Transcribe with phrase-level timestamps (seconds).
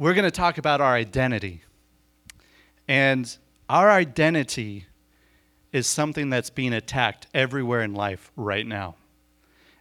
[0.00, 1.62] we're going to talk about our identity.
[2.88, 3.36] And
[3.68, 4.86] our identity
[5.72, 8.94] is something that's being attacked everywhere in life right now.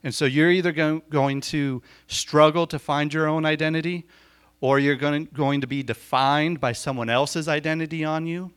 [0.04, 4.05] And so you're either go- going to struggle to find your own identity,
[4.59, 8.51] or you're going, going to be defined by someone else's identity on you,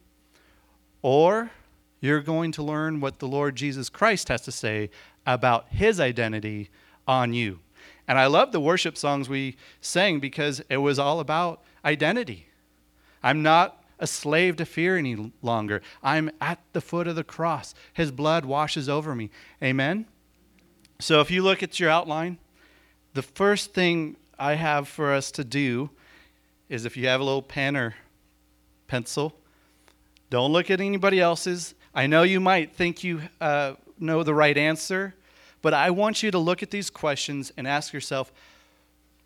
[1.00, 1.52] or
[2.00, 4.90] you're going to learn what the Lord Jesus Christ has to say
[5.24, 6.70] about his identity
[7.06, 7.60] on you.
[8.08, 12.46] And I love the worship songs we sang because it was all about identity.
[13.22, 15.80] I'm not a slave to fear any longer.
[16.02, 17.74] I'm at the foot of the cross.
[17.92, 19.30] His blood washes over me.
[19.62, 20.06] Amen?
[20.98, 22.38] So if you look at your outline,
[23.14, 25.90] the first thing I have for us to do
[26.68, 27.94] is if you have a little pen or
[28.88, 29.36] pencil,
[30.30, 31.74] don't look at anybody else's.
[31.94, 35.14] I know you might think you uh, know the right answer,
[35.62, 38.32] but I want you to look at these questions and ask yourself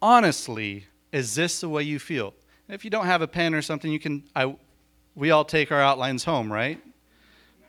[0.00, 2.34] honestly, is this the way you feel?
[2.68, 4.24] If you don't have a pen or something, you can.
[4.34, 4.54] I,
[5.14, 6.80] we all take our outlines home, right?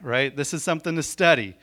[0.02, 0.36] Right?
[0.36, 1.56] This is something to study.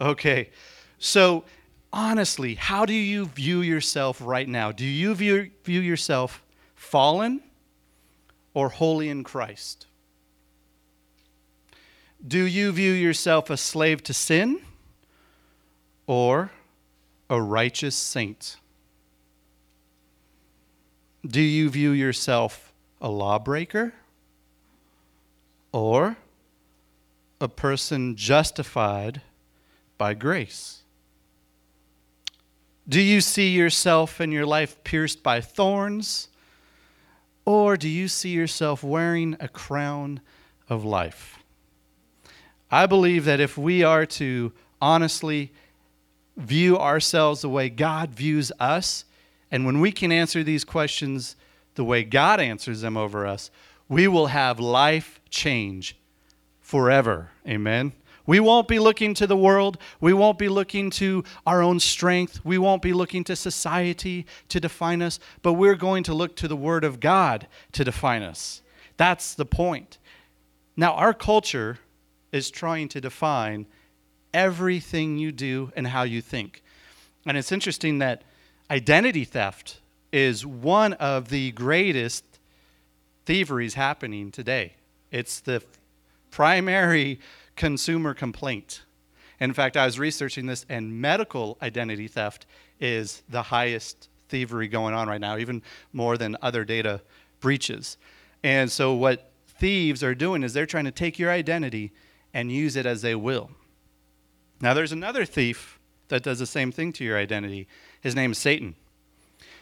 [0.00, 0.50] Okay.
[0.98, 1.44] So,
[1.92, 4.72] honestly, how do you view yourself right now?
[4.72, 6.42] Do you view, view yourself
[6.74, 7.40] fallen
[8.54, 9.86] or holy in Christ?
[12.26, 14.60] Do you view yourself a slave to sin
[16.06, 16.50] or
[17.30, 18.56] a righteous saint?
[21.26, 23.94] Do you view yourself a lawbreaker
[25.72, 26.16] or
[27.40, 29.22] a person justified
[29.98, 30.82] by grace?
[32.88, 36.28] Do you see yourself and your life pierced by thorns?
[37.44, 40.20] Or do you see yourself wearing a crown
[40.68, 41.38] of life?
[42.70, 45.52] I believe that if we are to honestly
[46.36, 49.04] view ourselves the way God views us,
[49.50, 51.36] and when we can answer these questions
[51.74, 53.50] the way God answers them over us,
[53.88, 55.96] we will have life change
[56.60, 57.30] forever.
[57.46, 57.92] Amen.
[58.24, 59.78] We won't be looking to the world.
[60.00, 62.44] We won't be looking to our own strength.
[62.44, 66.48] We won't be looking to society to define us, but we're going to look to
[66.48, 68.62] the Word of God to define us.
[68.96, 69.98] That's the point.
[70.76, 71.78] Now, our culture
[72.30, 73.66] is trying to define
[74.34, 76.62] everything you do and how you think.
[77.26, 78.22] And it's interesting that
[78.70, 79.80] identity theft
[80.12, 82.24] is one of the greatest
[83.24, 84.74] thieveries happening today.
[85.10, 85.62] It's the
[86.30, 87.20] primary
[87.56, 88.82] consumer complaint.
[89.40, 92.46] In fact, I was researching this, and medical identity theft
[92.80, 95.62] is the highest thievery going on right now, even
[95.92, 97.00] more than other data
[97.40, 97.96] breaches.
[98.42, 101.92] And so, what thieves are doing is they're trying to take your identity
[102.32, 103.50] and use it as they will.
[104.62, 107.66] Now, there's another thief that does the same thing to your identity.
[108.00, 108.76] His name is Satan.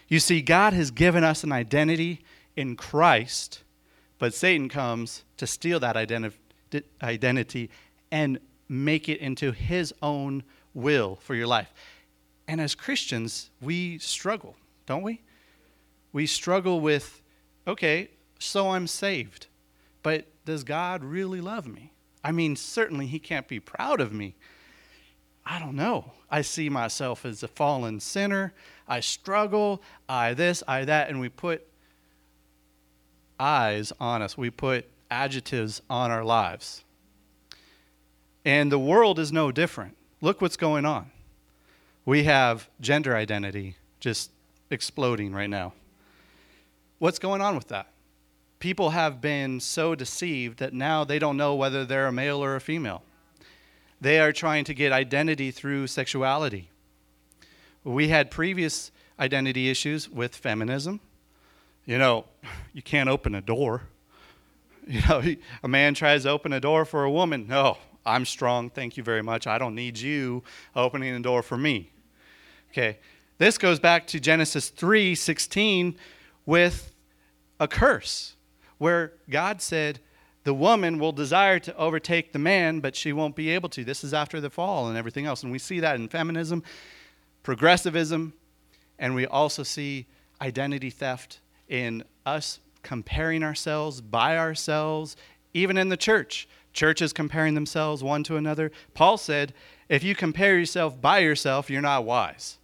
[0.08, 2.20] You see, God has given us an identity
[2.54, 3.62] in Christ,
[4.18, 6.34] but Satan comes to steal that identi-
[7.02, 7.70] identity
[8.12, 8.38] and
[8.68, 10.42] make it into his own
[10.74, 11.72] will for your life.
[12.46, 15.22] And as Christians, we struggle, don't we?
[16.12, 17.22] We struggle with,
[17.66, 19.46] okay, so I'm saved,
[20.02, 21.92] but does God really love me?
[22.22, 24.34] I mean, certainly he can't be proud of me.
[25.44, 26.12] I don't know.
[26.30, 28.52] I see myself as a fallen sinner.
[28.86, 29.82] I struggle.
[30.08, 31.08] I this, I that.
[31.08, 31.66] And we put
[33.38, 36.84] eyes on us, we put adjectives on our lives.
[38.44, 39.96] And the world is no different.
[40.20, 41.10] Look what's going on.
[42.04, 44.30] We have gender identity just
[44.70, 45.72] exploding right now.
[46.98, 47.88] What's going on with that?
[48.58, 52.56] People have been so deceived that now they don't know whether they're a male or
[52.56, 53.02] a female.
[54.00, 56.70] They are trying to get identity through sexuality.
[57.84, 61.00] We had previous identity issues with feminism.
[61.84, 62.24] You know,
[62.72, 63.82] you can't open a door.
[64.86, 65.22] You know,
[65.62, 67.46] a man tries to open a door for a woman.
[67.46, 68.70] No, I'm strong.
[68.70, 69.46] Thank you very much.
[69.46, 70.42] I don't need you
[70.74, 71.92] opening the door for me.
[72.72, 72.98] Okay.
[73.38, 75.96] This goes back to Genesis 3:16
[76.44, 76.92] with
[77.60, 78.34] a curse
[78.78, 80.00] where God said
[80.44, 83.84] the woman will desire to overtake the man, but she won't be able to.
[83.84, 85.42] This is after the fall and everything else.
[85.42, 86.62] And we see that in feminism,
[87.42, 88.32] progressivism,
[88.98, 90.06] and we also see
[90.40, 95.16] identity theft in us comparing ourselves by ourselves,
[95.52, 98.70] even in the church churches comparing themselves one to another.
[98.94, 99.52] Paul said,
[99.88, 102.58] if you compare yourself by yourself, you're not wise.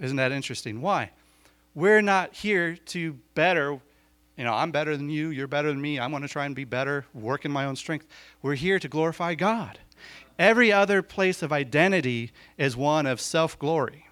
[0.00, 0.80] Isn't that interesting?
[0.80, 1.10] Why?
[1.74, 3.78] We're not here to better,
[4.36, 6.54] you know, I'm better than you, you're better than me, I'm going to try and
[6.54, 8.06] be better, work in my own strength.
[8.40, 9.78] We're here to glorify God.
[10.38, 14.06] Every other place of identity is one of self glory.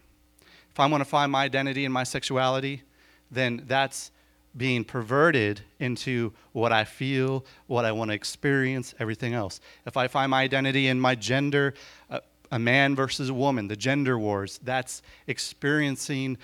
[0.70, 2.82] If I want to find my identity in my sexuality,
[3.30, 4.10] then that's
[4.56, 9.60] being perverted into what I feel, what I want to experience, everything else.
[9.86, 11.74] If I find my identity in my gender,
[12.10, 12.20] uh,
[12.50, 16.36] a man versus a woman, the gender wars, that's experiencing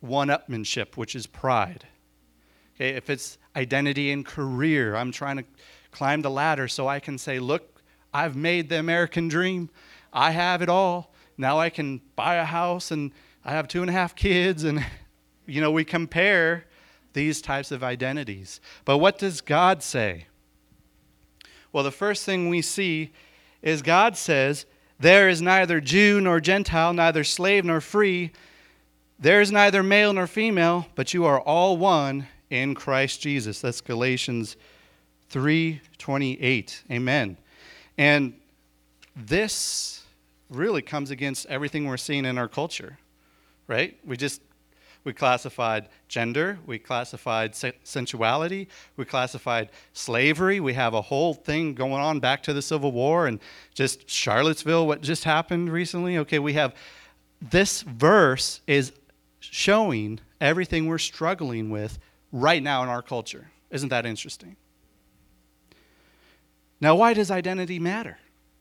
[0.00, 1.86] one upmanship, which is pride.
[2.80, 5.44] If it's identity and career, I'm trying to
[5.90, 7.82] climb the ladder so I can say, look,
[8.12, 9.68] I've made the American dream.
[10.14, 11.12] I have it all.
[11.36, 13.12] Now I can buy a house and
[13.44, 14.64] I have two and a half kids.
[14.64, 14.84] And,
[15.46, 16.64] you know, we compare
[17.12, 18.62] these types of identities.
[18.86, 20.26] But what does God say?
[21.72, 23.12] Well, the first thing we see
[23.60, 24.64] is God says,
[24.98, 28.32] There is neither Jew nor Gentile, neither slave nor free.
[29.18, 33.60] There is neither male nor female, but you are all one in Christ Jesus.
[33.60, 34.56] That's Galatians
[35.30, 36.82] 3:28.
[36.90, 37.36] Amen.
[37.96, 38.34] And
[39.16, 40.02] this
[40.48, 42.98] really comes against everything we're seeing in our culture.
[43.68, 43.96] Right?
[44.04, 44.42] We just
[45.04, 50.60] we classified gender, we classified se- sensuality, we classified slavery.
[50.60, 53.40] We have a whole thing going on back to the Civil War and
[53.72, 56.18] just Charlottesville, what just happened recently.
[56.18, 56.74] Okay, we have
[57.40, 58.92] this verse is
[59.40, 61.98] showing everything we're struggling with
[62.32, 63.50] right now in our culture.
[63.70, 64.56] Isn't that interesting?
[66.80, 68.18] Now, why does identity matter?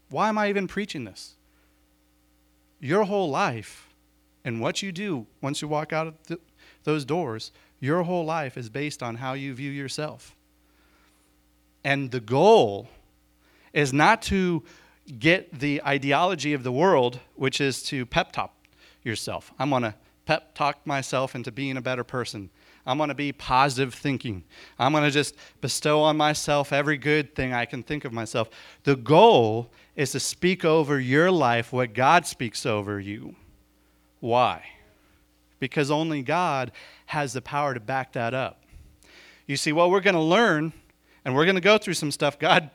[0.09, 1.35] Why am I even preaching this?
[2.79, 3.89] Your whole life
[4.43, 6.39] and what you do once you walk out of th-
[6.83, 10.35] those doors, your whole life is based on how you view yourself.
[11.83, 12.89] And the goal
[13.73, 14.63] is not to
[15.17, 18.53] get the ideology of the world, which is to pep talk
[19.03, 19.51] yourself.
[19.57, 19.95] I'm going to
[20.25, 22.49] pep talk myself into being a better person.
[22.89, 24.43] I'm going to be positive thinking.
[24.79, 28.49] I'm going to just bestow on myself every good thing I can think of myself.
[28.83, 33.35] The goal is to speak over your life what God speaks over you.
[34.21, 34.63] Why?
[35.59, 36.71] Because only God
[37.05, 38.63] has the power to back that up.
[39.45, 40.73] You see, what we're going to learn,
[41.23, 42.39] and we're going to go through some stuff.
[42.39, 42.71] God,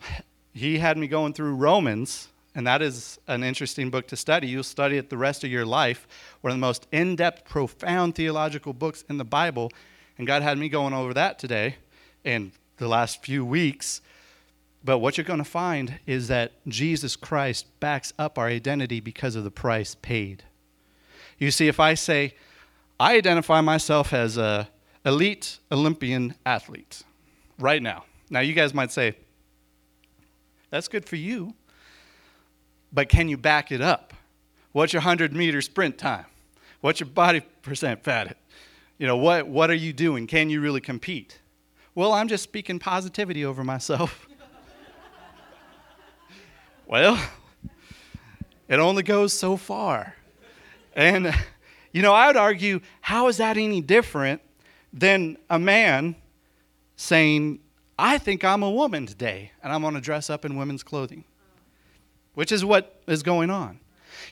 [0.54, 4.48] He had me going through Romans, and that is an interesting book to study.
[4.48, 6.06] You'll study it the rest of your life.
[6.42, 9.70] One of the most in depth, profound theological books in the Bible.
[10.18, 11.76] And God had me going over that today
[12.24, 14.02] in the last few weeks.
[14.84, 19.34] But what you're going to find is that Jesus Christ backs up our identity because
[19.34, 20.42] of the price paid.
[21.38, 22.34] You see, if I say,
[23.00, 24.68] I identify myself as a
[25.04, 27.02] elite Olympian athlete
[27.58, 28.04] right now.
[28.30, 29.16] Now, you guys might say,
[30.70, 31.54] that's good for you,
[32.92, 34.12] but can you back it up?
[34.72, 36.26] What's your 100 meter sprint time?
[36.80, 38.36] What's your body percent fat?
[38.98, 40.26] You know, what, what are you doing?
[40.26, 41.40] Can you really compete?
[41.94, 44.26] Well, I'm just speaking positivity over myself.
[46.86, 47.20] well,
[48.68, 50.14] it only goes so far.
[50.94, 51.34] And,
[51.92, 54.40] you know, I would argue, how is that any different
[54.92, 56.16] than a man
[56.96, 57.60] saying,
[57.98, 61.24] I think I'm a woman today, and I'm going to dress up in women's clothing?
[62.34, 63.80] Which is what is going on.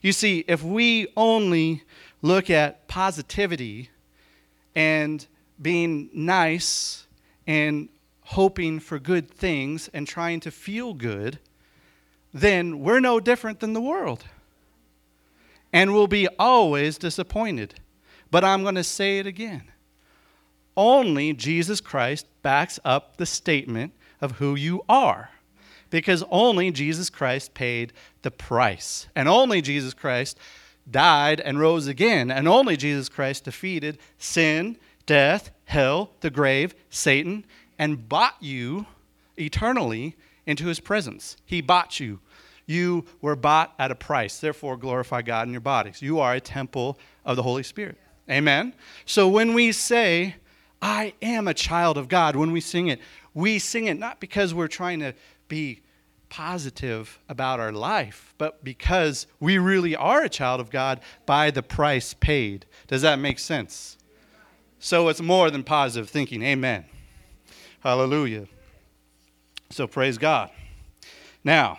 [0.02, 1.84] You see, if we only
[2.22, 3.90] look at positivity
[4.74, 5.26] and
[5.60, 7.06] being nice
[7.46, 7.88] and
[8.22, 11.38] hoping for good things and trying to feel good,
[12.32, 14.24] then we're no different than the world
[15.72, 17.74] and will be always disappointed.
[18.30, 19.64] But I'm going to say it again.
[20.76, 25.30] Only Jesus Christ backs up the statement of who you are.
[25.90, 27.92] Because only Jesus Christ paid
[28.22, 29.08] the price.
[29.14, 30.38] And only Jesus Christ
[30.90, 32.30] died and rose again.
[32.30, 37.44] And only Jesus Christ defeated sin, death, hell, the grave, Satan,
[37.78, 38.86] and bought you
[39.36, 40.16] eternally
[40.46, 41.36] into his presence.
[41.44, 42.20] He bought you
[42.70, 44.38] you were bought at a price.
[44.38, 46.00] Therefore, glorify God in your bodies.
[46.00, 47.98] You are a temple of the Holy Spirit.
[48.30, 48.74] Amen?
[49.04, 50.36] So when we say,
[50.80, 53.00] I am a child of God, when we sing it,
[53.34, 55.14] we sing it not because we're trying to
[55.50, 55.82] be
[56.30, 61.62] positive about our life, but because we really are a child of God by the
[61.62, 62.64] price paid.
[62.86, 63.98] Does that make sense?
[64.78, 66.42] So it's more than positive thinking.
[66.42, 66.86] Amen.
[67.80, 68.46] Hallelujah.
[69.68, 70.50] So praise God.
[71.44, 71.78] Now,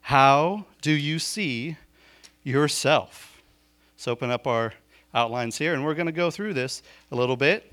[0.00, 1.76] how do you see
[2.42, 3.40] yourself?
[3.94, 4.72] Let's open up our
[5.14, 7.72] outlines here, and we're going to go through this a little bit.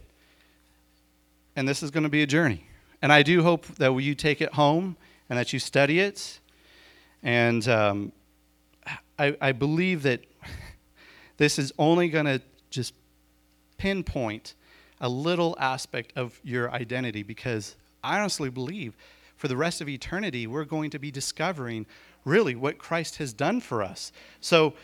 [1.55, 2.65] And this is going to be a journey.
[3.03, 4.95] And I do hope that you take it home
[5.29, 6.39] and that you study it.
[7.21, 8.13] And um,
[9.19, 10.21] I, I believe that
[11.37, 12.93] this is only going to just
[13.77, 14.55] pinpoint
[15.01, 18.95] a little aspect of your identity because I honestly believe
[19.35, 21.85] for the rest of eternity, we're going to be discovering
[22.23, 24.13] really what Christ has done for us.
[24.39, 24.75] So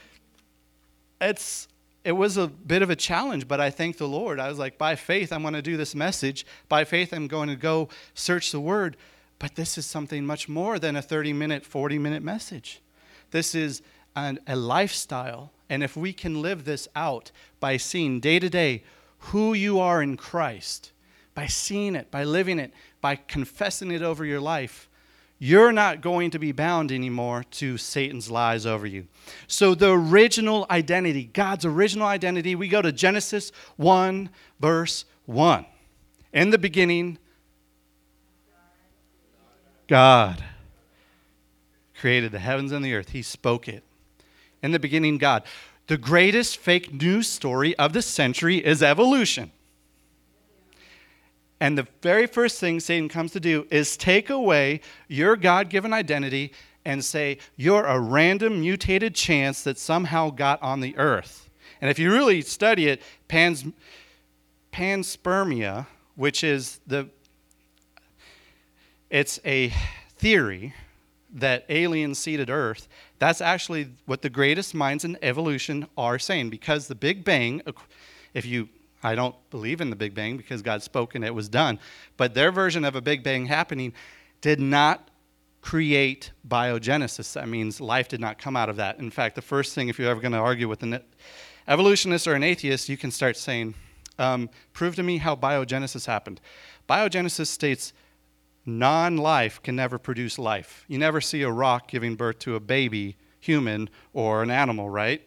[1.21, 1.69] it's
[2.03, 4.39] it was a bit of a challenge, but I thank the Lord.
[4.39, 6.45] I was like, by faith, I'm going to do this message.
[6.69, 8.95] By faith, I'm going to go search the word.
[9.37, 12.81] But this is something much more than a 30 minute, 40 minute message.
[13.31, 13.81] This is
[14.15, 15.51] an, a lifestyle.
[15.69, 18.83] And if we can live this out by seeing day to day
[19.19, 20.91] who you are in Christ,
[21.35, 24.88] by seeing it, by living it, by confessing it over your life,
[25.39, 29.07] you're not going to be bound anymore to Satan's lies over you.
[29.47, 34.29] So, the original identity, God's original identity, we go to Genesis 1,
[34.59, 35.65] verse 1.
[36.33, 37.17] In the beginning,
[39.87, 40.43] God
[41.97, 43.09] created the heavens and the earth.
[43.09, 43.83] He spoke it.
[44.61, 45.43] In the beginning, God.
[45.87, 49.51] The greatest fake news story of the century is evolution.
[51.59, 55.93] And the very first thing Satan comes to do is take away your God given
[55.93, 56.53] identity
[56.85, 61.49] and say, You're a random mutated chance that somehow got on the earth.
[61.81, 63.65] And if you really study it, pans,
[64.71, 67.09] panspermia, which is the
[69.09, 69.73] it's a
[70.17, 70.73] theory
[71.33, 72.87] that aliens seeded Earth,
[73.17, 76.49] that's actually what the greatest minds in evolution are saying.
[76.49, 77.61] Because the Big Bang,
[78.33, 78.69] if you,
[79.01, 81.79] I don't believe in the Big Bang because God spoke and it was done,
[82.17, 83.93] but their version of a Big Bang happening
[84.41, 85.09] did not
[85.61, 87.33] create biogenesis.
[87.33, 88.99] That means life did not come out of that.
[88.99, 90.99] In fact, the first thing, if you're ever going to argue with an
[91.67, 93.73] evolutionist or an atheist, you can start saying,
[94.17, 96.41] um, prove to me how biogenesis happened.
[96.87, 97.93] Biogenesis states
[98.65, 100.85] non life can never produce life.
[100.87, 105.21] You never see a rock giving birth to a baby, human, or an animal, right?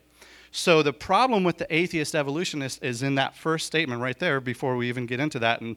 [0.52, 4.76] So the problem with the atheist evolutionist is in that first statement right there before
[4.76, 5.62] we even get into that.
[5.62, 5.76] And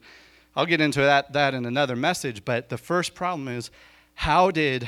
[0.55, 2.45] I'll get into that, that in another message.
[2.45, 3.71] But the first problem is
[4.15, 4.87] how did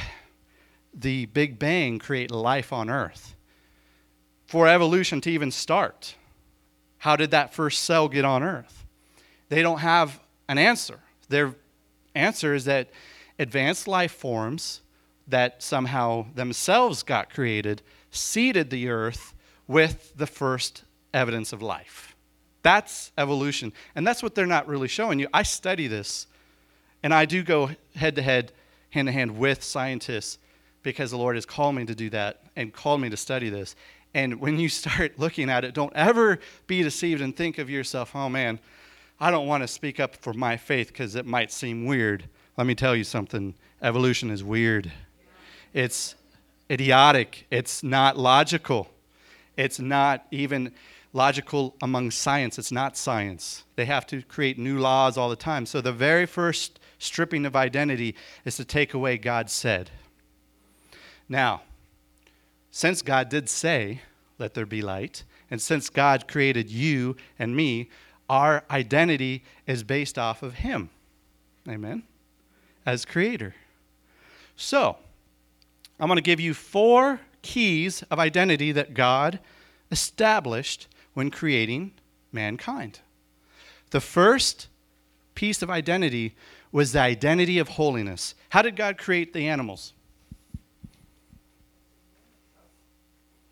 [0.94, 3.34] the Big Bang create life on Earth?
[4.46, 6.15] For evolution to even start,
[7.00, 8.86] how did that first cell get on Earth?
[9.50, 11.00] They don't have an answer.
[11.29, 11.56] They're
[12.17, 12.89] answer is that
[13.39, 14.82] advanced life forms
[15.27, 19.34] that somehow themselves got created seeded the earth
[19.67, 20.83] with the first
[21.13, 22.15] evidence of life.
[22.63, 23.74] That's evolution.
[23.95, 25.27] And that's what they're not really showing you.
[25.33, 26.27] I study this,
[27.03, 28.51] and I do go head to head,
[28.89, 30.39] hand to hand with scientists
[30.83, 33.75] because the Lord has called me to do that and called me to study this.
[34.13, 38.15] And when you start looking at it, don't ever be deceived and think of yourself,
[38.15, 38.59] oh man,
[39.19, 42.25] I don't want to speak up for my faith because it might seem weird.
[42.55, 44.91] Let me tell you something evolution is weird.
[45.74, 46.15] It's
[46.69, 47.45] idiotic.
[47.51, 48.89] It's not logical.
[49.57, 50.71] It's not even
[51.13, 52.59] logical among science.
[52.59, 53.63] It's not science.
[53.75, 55.65] They have to create new laws all the time.
[55.65, 59.89] So the very first stripping of identity is to take away God said.
[61.27, 61.63] Now,
[62.71, 64.01] since God did say,
[64.37, 67.89] let there be light, and since God created you and me,
[68.29, 70.89] our identity is based off of Him.
[71.67, 72.03] Amen?
[72.85, 73.55] As Creator.
[74.55, 74.97] So,
[75.99, 79.39] I'm going to give you four keys of identity that God
[79.91, 81.91] established when creating
[82.32, 83.00] mankind.
[83.91, 84.67] The first
[85.36, 86.36] piece of identity
[86.72, 88.36] was the identity of holiness.
[88.50, 89.94] How did God create the animals?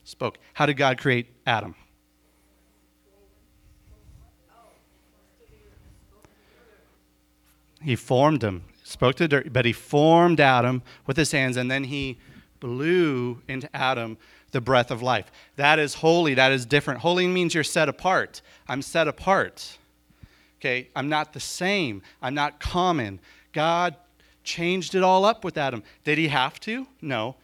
[0.04, 0.38] Spoke.
[0.54, 1.76] How did God create Adam?
[7.82, 11.70] He formed him, spoke to the dirt, but he formed Adam with his hands, and
[11.70, 12.18] then he
[12.60, 14.18] blew into Adam
[14.52, 15.32] the breath of life.
[15.58, 16.34] That is holy.
[16.34, 17.02] That is different.
[17.02, 18.42] Holy means you're set apart.
[18.68, 19.78] I'm set apart.
[20.60, 22.02] Okay, I'm not the same.
[22.22, 23.20] I'm not common.
[23.52, 23.96] God
[24.44, 25.84] changed it all up with Adam.
[26.04, 26.88] Did he have to?
[27.02, 27.36] No.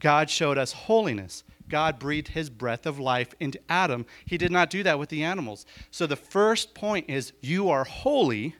[0.00, 1.44] God showed us holiness.
[1.68, 4.06] God breathed his breath of life into Adam.
[4.24, 5.66] He did not do that with the animals.
[5.90, 8.56] So the first point is you are holy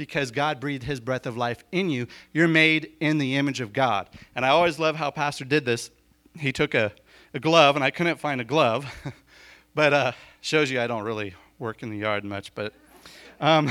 [0.00, 2.06] because God breathed his breath of life in you.
[2.32, 4.08] You're made in the image of God.
[4.34, 5.90] And I always love how Pastor did this.
[6.38, 6.90] He took a,
[7.34, 8.86] a glove, and I couldn't find a glove,
[9.74, 12.54] but uh, shows you I don't really work in the yard much.
[12.54, 12.72] But
[13.42, 13.70] um,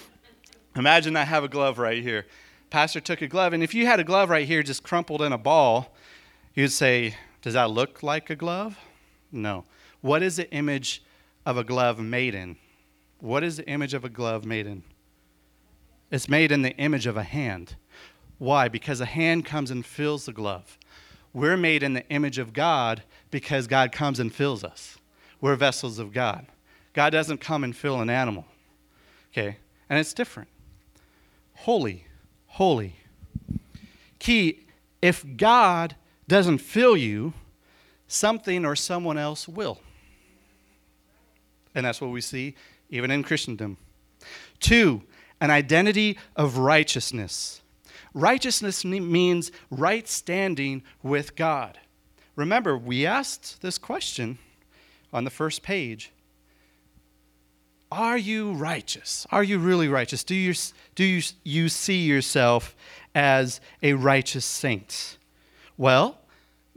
[0.74, 2.24] imagine I have a glove right here.
[2.70, 5.34] Pastor took a glove, and if you had a glove right here just crumpled in
[5.34, 5.94] a ball,
[6.54, 8.78] you'd say, Does that look like a glove?
[9.30, 9.66] No.
[10.00, 11.02] What is the image
[11.44, 12.56] of a glove made in?
[13.18, 14.82] What is the image of a glove made in?
[16.12, 17.74] It's made in the image of a hand.
[18.36, 18.68] Why?
[18.68, 20.78] Because a hand comes and fills the glove.
[21.32, 24.98] We're made in the image of God because God comes and fills us.
[25.40, 26.46] We're vessels of God.
[26.92, 28.44] God doesn't come and fill an animal.
[29.32, 29.56] Okay?
[29.88, 30.50] And it's different.
[31.54, 32.04] Holy,
[32.46, 32.96] holy.
[34.18, 34.66] Key,
[35.00, 35.96] if God
[36.28, 37.32] doesn't fill you,
[38.06, 39.80] something or someone else will.
[41.74, 42.54] And that's what we see
[42.90, 43.78] even in Christendom.
[44.60, 45.02] Two,
[45.42, 47.62] an identity of righteousness.
[48.14, 51.80] Righteousness means right standing with God.
[52.36, 54.38] Remember, we asked this question
[55.12, 56.12] on the first page
[57.90, 59.26] Are you righteous?
[59.32, 60.22] Are you really righteous?
[60.22, 60.54] Do you,
[60.94, 62.76] do you, you see yourself
[63.12, 65.18] as a righteous saint?
[65.76, 66.18] Well,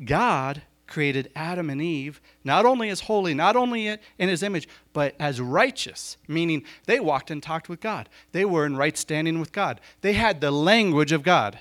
[0.03, 5.15] God created Adam and Eve not only as holy, not only in his image, but
[5.19, 8.07] as righteous, meaning they walked and talked with God.
[8.31, 9.81] They were in right standing with God.
[10.01, 11.59] They had the language of God.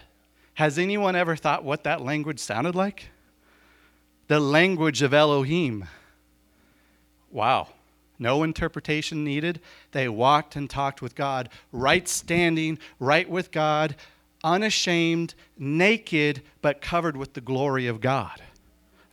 [0.55, 3.09] Has anyone ever thought what that language sounded like?
[4.29, 5.87] The language of Elohim.
[7.31, 7.69] Wow.
[8.19, 9.61] No interpretation needed.
[9.93, 13.97] They walked and talked with God, right standing, right with God,
[14.45, 18.41] unashamed, naked, but covered with the glory of God.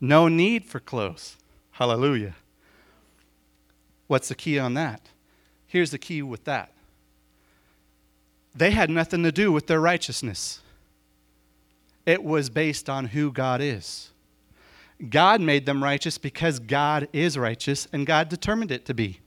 [0.01, 1.37] No need for clothes.
[1.71, 2.35] Hallelujah.
[4.07, 5.09] What's the key on that?
[5.67, 6.73] Here's the key with that
[8.53, 10.59] they had nothing to do with their righteousness,
[12.05, 14.09] it was based on who God is.
[15.09, 19.19] God made them righteous because God is righteous and God determined it to be.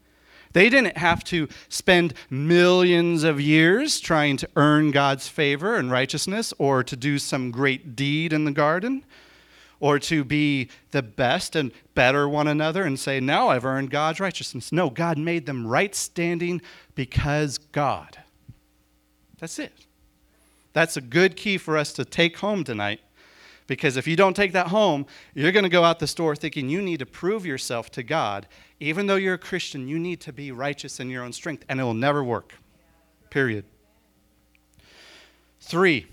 [0.53, 6.55] They didn't have to spend millions of years trying to earn God's favor and righteousness
[6.59, 9.05] or to do some great deed in the garden
[9.81, 14.21] or to be the best and better one another and say, Now I've earned God's
[14.21, 14.73] righteousness.
[14.73, 16.61] No, God made them right standing
[16.95, 18.19] because God.
[19.39, 19.73] That's it.
[20.73, 23.01] That's a good key for us to take home tonight.
[23.67, 26.69] Because if you don't take that home, you're going to go out the store thinking
[26.69, 28.47] you need to prove yourself to God.
[28.79, 31.81] Even though you're a Christian, you need to be righteous in your own strength, and
[31.81, 32.55] it will never work.
[33.31, 33.65] Period.
[35.61, 36.07] Three,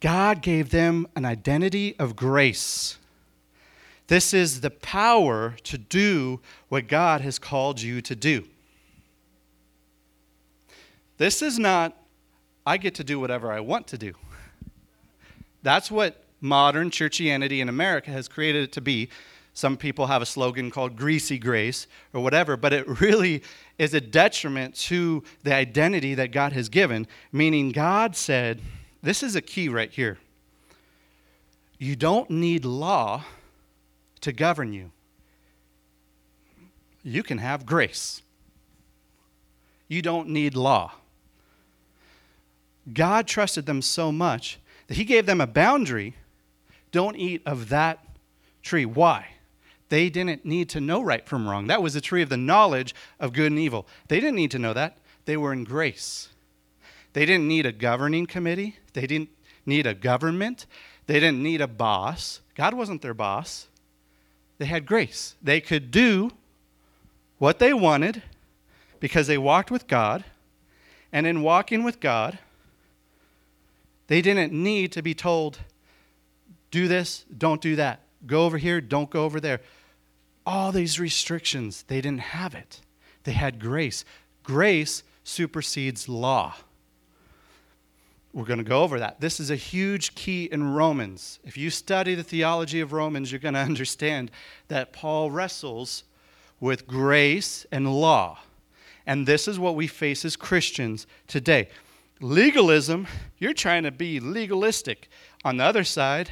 [0.00, 2.98] God gave them an identity of grace.
[4.08, 8.44] This is the power to do what God has called you to do.
[11.18, 11.96] This is not,
[12.66, 14.14] I get to do whatever I want to do.
[15.62, 19.10] That's what modern churchianity in America has created it to be.
[19.52, 23.42] Some people have a slogan called greasy grace or whatever, but it really
[23.76, 28.60] is a detriment to the identity that God has given, meaning God said,
[29.02, 30.18] this is a key right here.
[31.78, 33.24] You don't need law
[34.20, 34.90] to govern you.
[37.02, 38.22] You can have grace.
[39.88, 40.92] You don't need law.
[42.92, 46.14] God trusted them so much that He gave them a boundary
[46.90, 48.04] don't eat of that
[48.62, 48.84] tree.
[48.84, 49.28] Why?
[49.88, 51.66] They didn't need to know right from wrong.
[51.66, 53.86] That was the tree of the knowledge of good and evil.
[54.08, 54.98] They didn't need to know that.
[55.24, 56.28] They were in grace.
[57.12, 58.76] They didn't need a governing committee.
[58.92, 59.30] They didn't
[59.64, 60.66] need a government.
[61.06, 62.40] They didn't need a boss.
[62.54, 63.67] God wasn't their boss
[64.58, 65.36] they had grace.
[65.42, 66.30] They could do
[67.38, 68.22] what they wanted
[69.00, 70.24] because they walked with God.
[71.12, 72.38] And in walking with God,
[74.08, 75.60] they didn't need to be told,
[76.70, 79.60] do this, don't do that, go over here, don't go over there.
[80.44, 82.80] All these restrictions, they didn't have it.
[83.24, 84.04] They had grace.
[84.42, 86.56] Grace supersedes law.
[88.38, 89.20] We're going to go over that.
[89.20, 91.40] This is a huge key in Romans.
[91.42, 94.30] If you study the theology of Romans, you're going to understand
[94.68, 96.04] that Paul wrestles
[96.60, 98.38] with grace and law.
[99.08, 101.68] And this is what we face as Christians today.
[102.20, 105.08] Legalism, you're trying to be legalistic.
[105.44, 106.30] On the other side,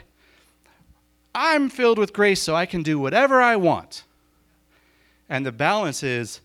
[1.34, 4.04] I'm filled with grace so I can do whatever I want.
[5.28, 6.40] And the balance is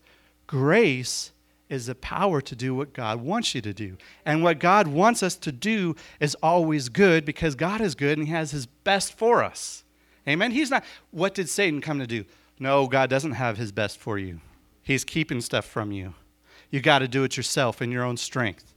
[0.48, 1.31] grace
[1.72, 3.98] is the power to do what God wants you to do.
[4.26, 8.28] And what God wants us to do is always good because God is good and
[8.28, 9.86] He has His best for us.
[10.28, 10.52] Amen?
[10.52, 12.26] He's not, what did Satan come to do?
[12.60, 14.42] No, God doesn't have His best for you.
[14.84, 16.14] He's keeping stuff from you.
[16.70, 18.74] You got to do it yourself in your own strength.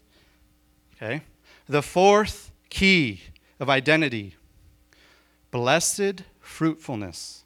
[0.96, 1.22] Okay?
[1.68, 3.20] The fourth key
[3.58, 4.36] of identity
[5.50, 7.44] blessed fruitfulness.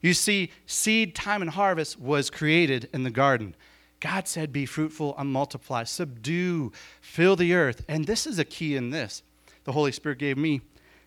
[0.00, 3.54] You see, seed time and harvest was created in the garden.
[4.00, 7.84] God said, Be fruitful and multiply, subdue, fill the earth.
[7.88, 9.22] And this is a key in this.
[9.64, 10.60] The Holy Spirit gave me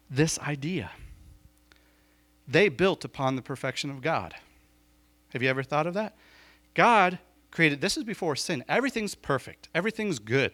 [0.09, 0.91] this idea.
[2.47, 4.35] They built upon the perfection of God.
[5.29, 6.15] Have you ever thought of that?
[6.73, 8.63] God created, this is before sin.
[8.67, 10.51] Everything's perfect, everything's good.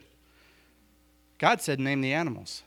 [1.40, 2.64] God said, Name the animals.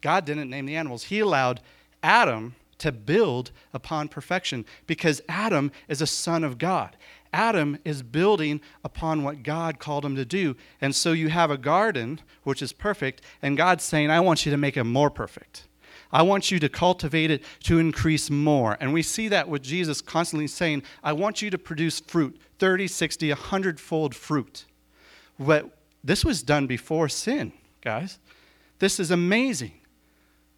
[0.00, 1.04] God didn't name the animals.
[1.04, 1.60] He allowed
[2.02, 6.96] Adam to build upon perfection because Adam is a son of God.
[7.32, 10.56] Adam is building upon what God called him to do.
[10.80, 14.52] And so you have a garden, which is perfect, and God's saying, I want you
[14.52, 15.68] to make it more perfect.
[16.12, 18.76] I want you to cultivate it to increase more.
[18.80, 22.88] And we see that with Jesus constantly saying, I want you to produce fruit 30,
[22.88, 24.64] 60, 100 fold fruit.
[25.38, 25.70] But
[26.02, 28.18] this was done before sin, guys.
[28.80, 29.72] This is amazing.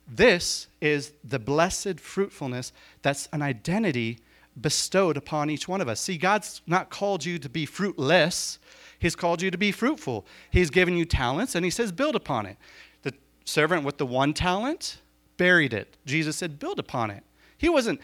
[0.09, 4.19] This is the blessed fruitfulness that's an identity
[4.61, 6.01] bestowed upon each one of us.
[6.01, 8.59] See, God's not called you to be fruitless,
[8.99, 10.25] He's called you to be fruitful.
[10.51, 12.57] He's given you talents, and He says, build upon it.
[13.03, 13.13] The
[13.45, 14.99] servant with the one talent
[15.37, 15.97] buried it.
[16.07, 17.25] Jesus said, build upon it.
[17.59, 18.01] He wasn't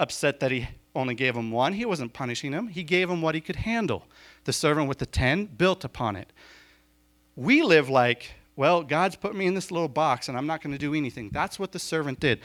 [0.00, 2.68] upset that He only gave him one, He wasn't punishing him.
[2.68, 4.04] He gave him what he could handle.
[4.44, 6.32] The servant with the ten built upon it.
[7.36, 10.72] We live like, well, God's put me in this little box and I'm not going
[10.72, 11.30] to do anything.
[11.30, 12.40] That's what the servant did.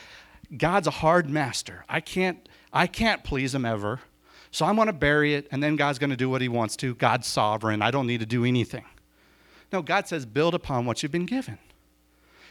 [0.55, 1.83] God's a hard master.
[1.89, 4.01] I can't I can't please him ever.
[4.51, 6.75] So I'm going to bury it, and then God's going to do what he wants
[6.77, 6.95] to.
[6.95, 7.81] God's sovereign.
[7.81, 8.85] I don't need to do anything.
[9.71, 11.57] No, God says, build upon what you've been given.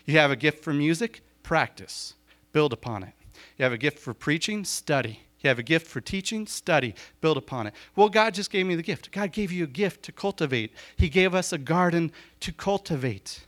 [0.05, 2.15] You have a gift for music, practice,
[2.53, 3.13] build upon it.
[3.57, 5.21] You have a gift for preaching, study.
[5.41, 7.75] You have a gift for teaching, study, build upon it.
[7.95, 9.11] Well, God just gave me the gift.
[9.13, 13.45] God gave you a gift to cultivate, He gave us a garden to cultivate.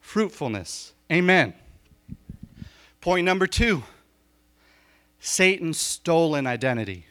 [0.00, 0.92] Fruitfulness.
[1.10, 1.54] Amen.
[3.00, 3.82] Point number two
[5.18, 7.06] Satan's stolen identity.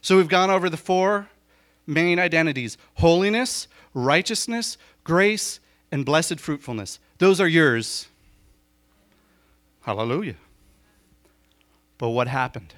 [0.00, 1.28] So we've gone over the four
[1.86, 6.98] main identities holiness, righteousness, grace, and blessed fruitfulness.
[7.18, 8.08] Those are yours.
[9.82, 10.36] Hallelujah.
[11.96, 12.74] But what happened?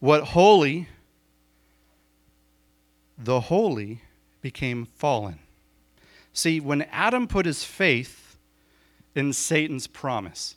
[0.00, 0.88] What holy,
[3.16, 4.02] the holy
[4.40, 5.38] became fallen.
[6.32, 8.21] See, when Adam put his faith
[9.14, 10.56] in Satan's promise,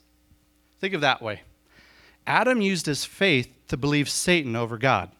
[0.78, 1.42] Think of that way.
[2.26, 5.10] Adam used his faith to believe Satan over God.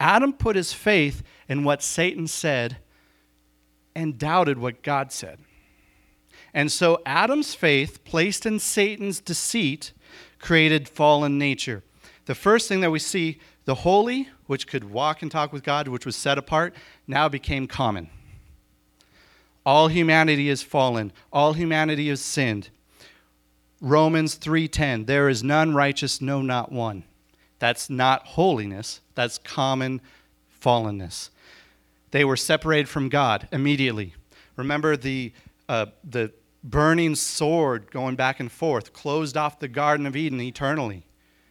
[0.00, 2.78] Adam put his faith in what Satan said
[3.94, 5.38] and doubted what God said.
[6.54, 9.92] And so Adam's faith, placed in Satan's deceit,
[10.38, 11.82] created fallen nature.
[12.26, 15.88] The first thing that we see, the holy, which could walk and talk with God,
[15.88, 16.74] which was set apart,
[17.06, 18.10] now became common.
[19.64, 22.70] All humanity is fallen, all humanity has sinned.
[23.82, 27.02] Romans 3:10 There is none righteous no not one.
[27.58, 30.00] That's not holiness, that's common
[30.60, 31.30] fallenness.
[32.12, 34.14] They were separated from God immediately.
[34.56, 35.32] Remember the
[35.68, 41.04] uh, the burning sword going back and forth closed off the garden of Eden eternally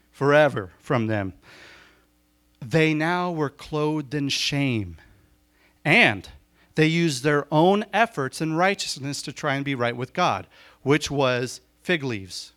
[0.09, 1.33] forever from them.
[2.61, 4.97] They now were clothed in shame.
[5.83, 6.29] And
[6.75, 10.47] they used their own efforts and righteousness to try and be right with God,
[10.83, 11.59] which was
[11.91, 12.53] fig leaves.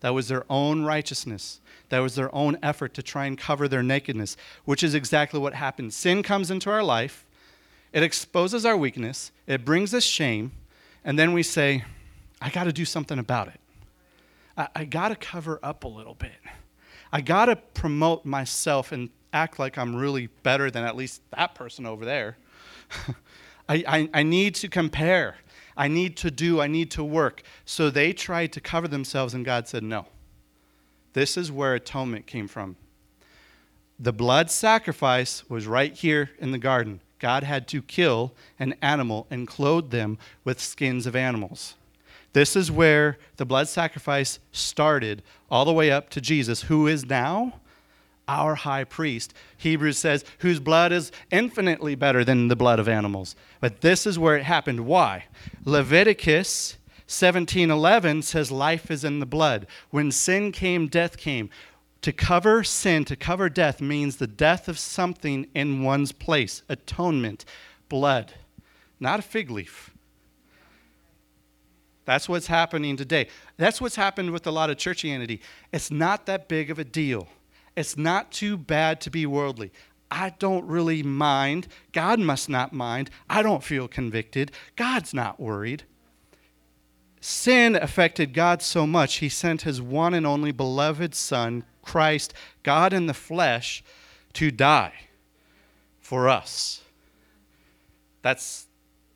[0.00, 1.62] That was their own righteousness.
[1.88, 5.54] That was their own effort to try and cover their nakedness, which is exactly what
[5.54, 5.94] happened.
[5.94, 7.24] Sin comes into our life,
[7.90, 10.52] it exposes our weakness, it brings us shame,
[11.02, 11.84] and then we say,
[12.38, 13.60] I got to do something about it.
[14.58, 16.40] I, I got to cover up a little bit.
[17.10, 21.54] I got to promote myself and act like I'm really better than at least that
[21.54, 22.36] person over there.
[23.70, 25.36] I, I, I need to compare.
[25.76, 27.42] I need to do, I need to work.
[27.64, 30.06] So they tried to cover themselves, and God said, No.
[31.12, 32.76] This is where atonement came from.
[33.98, 37.00] The blood sacrifice was right here in the garden.
[37.18, 41.76] God had to kill an animal and clothe them with skins of animals.
[42.32, 47.04] This is where the blood sacrifice started, all the way up to Jesus, who is
[47.04, 47.60] now
[48.32, 49.34] our high priest.
[49.58, 53.36] Hebrews says, whose blood is infinitely better than the blood of animals.
[53.60, 54.80] But this is where it happened.
[54.80, 55.26] Why?
[55.64, 59.66] Leviticus 17:11 says life is in the blood.
[59.90, 61.50] When sin came, death came.
[62.00, 66.62] To cover sin, to cover death means the death of something in one's place.
[66.68, 67.44] Atonement,
[67.88, 68.32] blood,
[68.98, 69.90] not a fig leaf.
[72.04, 73.28] That's what's happening today.
[73.56, 75.38] That's what's happened with a lot of churchianity.
[75.72, 77.28] It's not that big of a deal.
[77.76, 79.72] It's not too bad to be worldly.
[80.10, 81.68] I don't really mind.
[81.92, 83.10] God must not mind.
[83.30, 84.52] I don't feel convicted.
[84.76, 85.84] God's not worried.
[87.20, 92.92] Sin affected God so much, he sent his one and only beloved Son, Christ, God
[92.92, 93.84] in the flesh,
[94.32, 94.92] to die
[96.00, 96.82] for us.
[98.22, 98.66] That's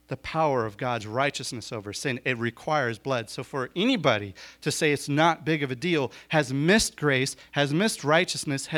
[0.09, 2.21] the power of God's righteousness over sin.
[2.25, 3.29] It requires blood.
[3.31, 7.75] So, for anybody to say it's not big of a deal has missed grace, has
[7.75, 8.69] missed righteousness,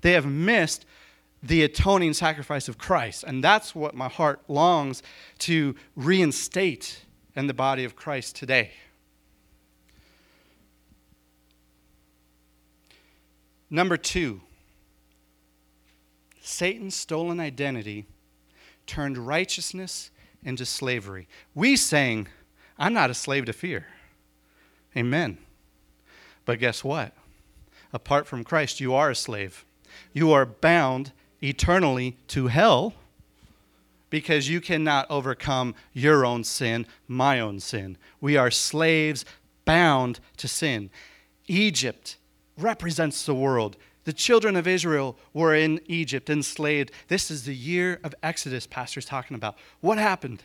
[0.00, 0.84] they have missed
[1.42, 3.24] the atoning sacrifice of Christ.
[3.24, 5.02] And that's what my heart longs
[5.40, 8.72] to reinstate in the body of Christ today.
[13.70, 14.42] Number two,
[16.42, 18.04] Satan's stolen identity
[18.86, 20.10] turned righteousness
[20.44, 21.28] into slavery.
[21.54, 22.28] We sang,
[22.78, 23.86] I'm not a slave to fear.
[24.96, 25.38] Amen.
[26.44, 27.14] But guess what?
[27.92, 29.64] Apart from Christ, you are a slave.
[30.12, 32.94] You are bound eternally to hell
[34.10, 37.96] because you cannot overcome your own sin, my own sin.
[38.20, 39.24] We are slaves
[39.64, 40.90] bound to sin.
[41.46, 42.16] Egypt
[42.58, 43.76] represents the world.
[44.04, 46.90] The children of Israel were in Egypt, enslaved.
[47.08, 49.56] This is the year of Exodus, Pastor's talking about.
[49.80, 50.42] What happened?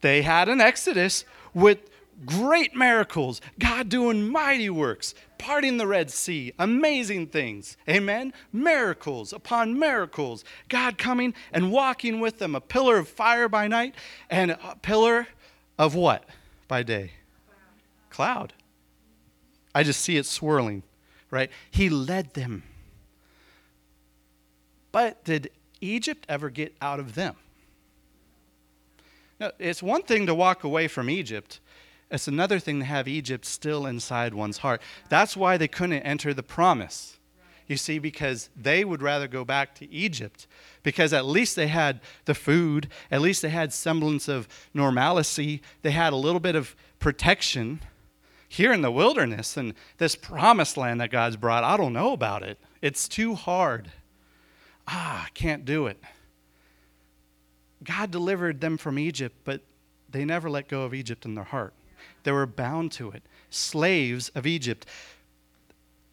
[0.00, 1.90] They had an Exodus with
[2.24, 7.76] great miracles, God doing mighty works, parting the Red Sea, amazing things.
[7.88, 8.32] Amen?
[8.52, 10.44] Miracles upon miracles.
[10.68, 13.94] God coming and walking with them, a pillar of fire by night
[14.30, 15.26] and a pillar
[15.78, 16.24] of what
[16.68, 17.12] by day?
[18.10, 18.52] Cloud.
[19.74, 20.82] I just see it swirling,
[21.30, 21.50] right?
[21.70, 22.62] He led them.
[24.92, 27.36] But did Egypt ever get out of them?
[29.40, 31.58] Now, it's one thing to walk away from Egypt
[32.14, 34.80] it's another thing to have Egypt still inside one's heart.
[35.08, 37.18] That's why they couldn't enter the promise.
[37.66, 40.46] You see, because they would rather go back to Egypt
[40.82, 45.92] because at least they had the food, at least they had semblance of normalcy, they
[45.92, 47.80] had a little bit of protection.
[48.48, 52.42] Here in the wilderness and this promised land that God's brought, I don't know about
[52.42, 52.58] it.
[52.82, 53.90] It's too hard.
[54.86, 55.98] Ah, I can't do it.
[57.82, 59.60] God delivered them from Egypt, but
[60.08, 61.74] they never let go of Egypt in their heart.
[62.22, 64.86] They were bound to it, slaves of Egypt.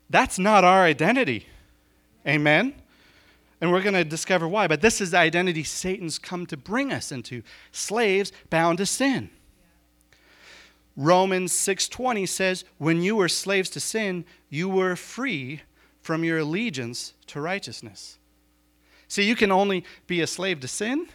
[0.09, 1.47] That's not our identity.
[2.27, 2.73] Amen?
[3.61, 4.67] And we're going to discover why.
[4.67, 9.29] But this is the identity Satan's come to bring us into slaves bound to sin.
[11.03, 15.61] Romans 6:20 says, "When you were slaves to sin, you were free
[16.01, 18.17] from your allegiance to righteousness."
[19.07, 21.09] See, you can only be a slave to sin,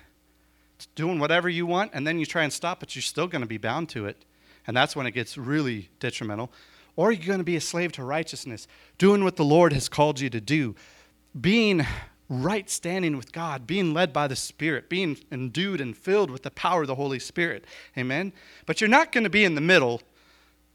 [0.95, 3.47] doing whatever you want, and then you try and stop it, you're still going to
[3.47, 4.25] be bound to it
[4.67, 6.51] and that's when it gets really detrimental.
[6.97, 8.67] Or you're going to be a slave to righteousness,
[8.99, 10.75] doing what the Lord has called you to do,
[11.39, 11.87] being
[12.29, 16.51] right standing with God, being led by the Spirit, being endued and filled with the
[16.51, 17.65] power of the Holy Spirit.
[17.97, 18.33] Amen?
[18.67, 20.03] But you're not going to be in the middle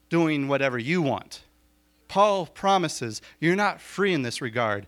[0.09, 1.43] doing whatever you want.
[2.07, 4.87] Paul promises you're not free in this regard.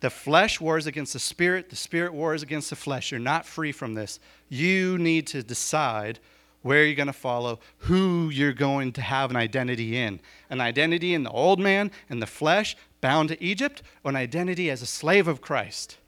[0.00, 3.10] The flesh wars against the spirit, the spirit wars against the flesh.
[3.10, 4.20] You're not free from this.
[4.48, 6.20] You need to decide
[6.64, 10.18] where are you're going to follow, who you're going to have an identity in.
[10.48, 14.70] An identity in the old man, in the flesh, bound to Egypt, or an identity
[14.70, 15.98] as a slave of Christ.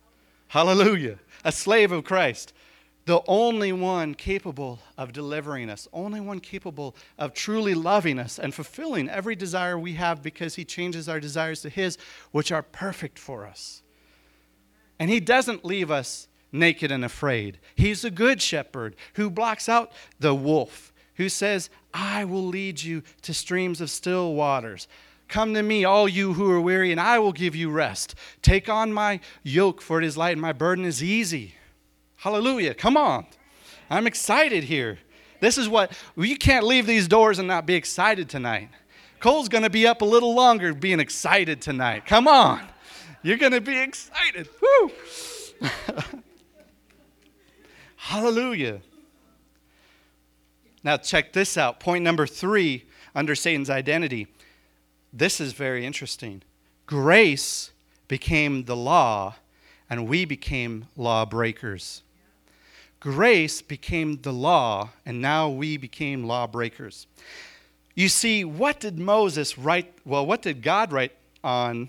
[0.49, 1.19] Hallelujah.
[1.45, 2.55] A slave of Christ.
[3.05, 8.55] The only one capable of delivering us, only one capable of truly loving us and
[8.55, 11.99] fulfilling every desire we have because he changes our desires to his,
[12.33, 13.83] which are perfect for us.
[14.99, 17.59] And he doesn't leave us naked and afraid.
[17.75, 23.03] He's a good shepherd who blocks out the wolf, who says, I will lead you
[23.23, 24.89] to streams of still waters.
[25.29, 28.15] Come to me, all you who are weary, and I will give you rest.
[28.43, 31.55] Take on my yoke, for it is light, and my burden is easy.
[32.17, 32.75] Hallelujah.
[32.75, 33.27] Come on.
[33.91, 34.99] I'm excited here.
[35.41, 38.69] This is what, you can't leave these doors and not be excited tonight.
[39.21, 42.07] Cole's going to be up a little longer being excited tonight.
[42.07, 42.61] Come on.
[43.23, 44.49] You're going to be excited.
[44.61, 44.91] Woo.
[48.07, 48.83] Hallelujah.
[50.85, 51.81] Now, check this out.
[51.81, 52.85] Point number three
[53.17, 54.29] under Satan's identity.
[55.13, 56.43] This is very interesting.
[56.87, 57.73] Grace
[58.07, 59.35] became the law,
[59.91, 62.03] and we became lawbreakers.
[63.01, 67.09] Grace became the law, and now we became lawbreakers.
[67.97, 69.93] You see, what did Moses write?
[70.05, 71.89] Well, what did God write on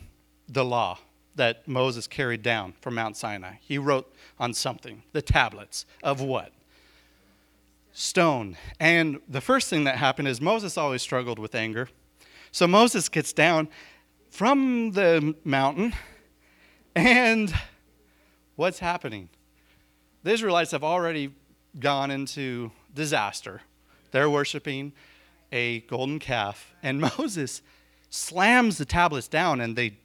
[0.50, 0.98] the law
[1.38, 3.56] that Moses carried down from Mount Sinai?
[3.62, 5.04] He wrote on something.
[5.14, 6.52] The tablets of what?
[7.94, 8.58] Stone.
[8.80, 11.90] And the first thing that happened is Moses always struggled with anger.
[12.52, 13.70] So Moses gets down
[14.30, 15.94] from the mountain,
[16.96, 17.54] and
[18.56, 19.30] what's happening?
[20.24, 21.34] The Israelites have already
[21.80, 23.62] gone into disaster.
[24.12, 24.94] They're worshiping
[25.52, 27.62] a golden calf, and Moses
[28.10, 29.98] slams the tablets down, and they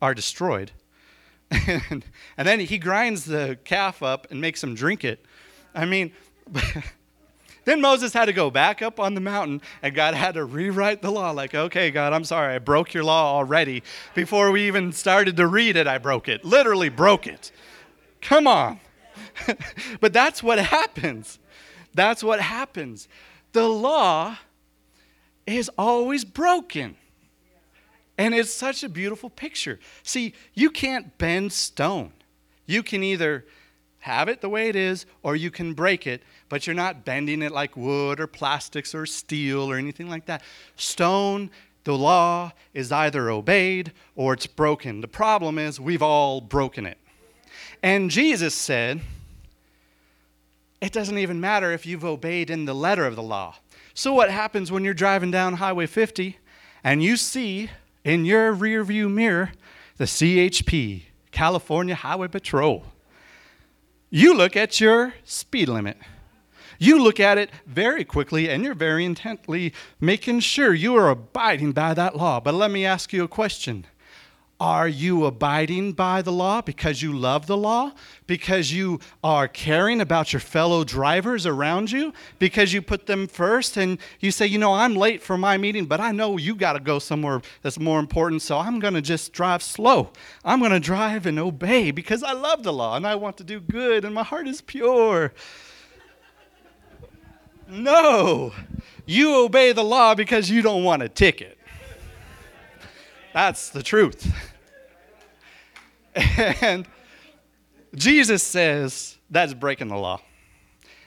[0.00, 0.72] are destroyed.
[1.50, 2.04] and,
[2.36, 5.24] and then he grinds the calf up and makes him drink it.
[5.74, 6.12] I mean,
[7.64, 11.02] then Moses had to go back up on the mountain, and God had to rewrite
[11.02, 11.30] the law.
[11.30, 13.82] Like, okay, God, I'm sorry, I broke your law already.
[14.14, 16.44] Before we even started to read it, I broke it.
[16.44, 17.52] Literally broke it.
[18.20, 18.80] Come on.
[20.00, 21.38] but that's what happens.
[21.94, 23.08] That's what happens.
[23.52, 24.38] The law
[25.46, 26.96] is always broken.
[28.16, 29.80] And it's such a beautiful picture.
[30.02, 32.12] See, you can't bend stone.
[32.66, 33.44] You can either
[34.00, 37.40] have it the way it is, or you can break it, but you're not bending
[37.40, 40.42] it like wood or plastics or steel or anything like that.
[40.76, 41.50] Stone,
[41.84, 45.00] the law is either obeyed or it's broken.
[45.00, 46.98] The problem is we've all broken it.
[47.82, 49.00] And Jesus said,
[50.80, 53.56] it doesn't even matter if you've obeyed in the letter of the law.
[53.94, 56.36] So, what happens when you're driving down Highway 50
[56.82, 57.70] and you see
[58.04, 59.52] in your rearview mirror
[59.96, 62.84] the CHP, California Highway Patrol?
[64.10, 65.96] You look at your speed limit.
[66.78, 71.72] You look at it very quickly and you're very intently making sure you are abiding
[71.72, 72.40] by that law.
[72.40, 73.86] But let me ask you a question
[74.60, 77.92] are you abiding by the law because you love the law?
[78.26, 82.12] Because you are caring about your fellow drivers around you?
[82.38, 85.86] Because you put them first and you say, you know, I'm late for my meeting,
[85.86, 89.02] but I know you got to go somewhere that's more important, so I'm going to
[89.02, 90.10] just drive slow.
[90.44, 93.44] I'm going to drive and obey because I love the law and I want to
[93.44, 95.32] do good and my heart is pure.
[97.68, 98.52] No,
[99.04, 101.53] you obey the law because you don't want a ticket.
[103.34, 104.32] That's the truth.
[106.16, 106.86] And
[107.94, 110.20] Jesus says that's breaking the law.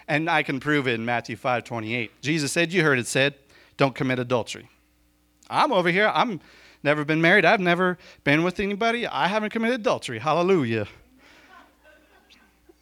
[0.09, 2.21] And I can prove it in Matthew 5 28.
[2.21, 3.35] Jesus said, You heard it said,
[3.77, 4.67] don't commit adultery.
[5.49, 6.11] I'm over here.
[6.13, 6.41] I'm
[6.83, 7.45] never been married.
[7.45, 9.07] I've never been with anybody.
[9.07, 10.19] I haven't committed adultery.
[10.19, 10.87] Hallelujah.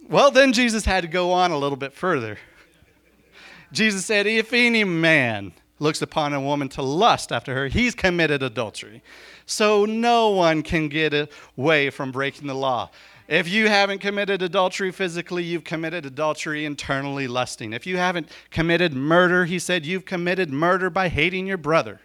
[0.08, 2.38] Well, then Jesus had to go on a little bit further.
[3.72, 8.42] Jesus said, If any man looks upon a woman to lust after her, he's committed
[8.42, 9.04] adultery.
[9.46, 12.90] So no one can get away from breaking the law.
[13.28, 17.74] If you haven't committed adultery physically, you've committed adultery internally lusting.
[17.74, 22.02] If you haven't committed murder, he said, you've committed murder by hating your brother.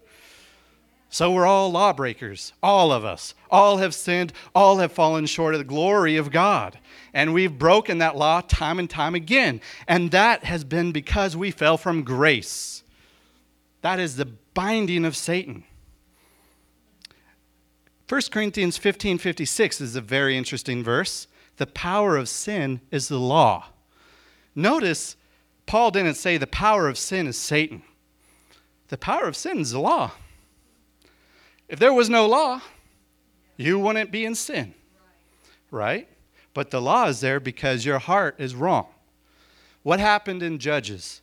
[1.13, 3.35] So we're all lawbreakers, all of us.
[3.51, 6.79] All have sinned, all have fallen short of the glory of God.
[7.13, 9.61] And we've broken that law time and time again.
[9.89, 12.85] And that has been because we fell from grace.
[13.83, 15.65] That is the binding of Satan.
[18.11, 21.29] 1 Corinthians 15 56 is a very interesting verse.
[21.59, 23.67] The power of sin is the law.
[24.53, 25.15] Notice,
[25.65, 27.83] Paul didn't say the power of sin is Satan.
[28.89, 30.11] The power of sin is the law.
[31.69, 32.63] If there was no law,
[33.57, 34.75] you wouldn't be in sin,
[35.71, 36.09] right?
[36.53, 38.89] But the law is there because your heart is wrong.
[39.85, 41.23] What happened in Judges?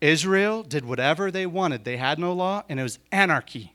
[0.00, 1.84] Israel did whatever they wanted.
[1.84, 3.74] They had no law, and it was anarchy.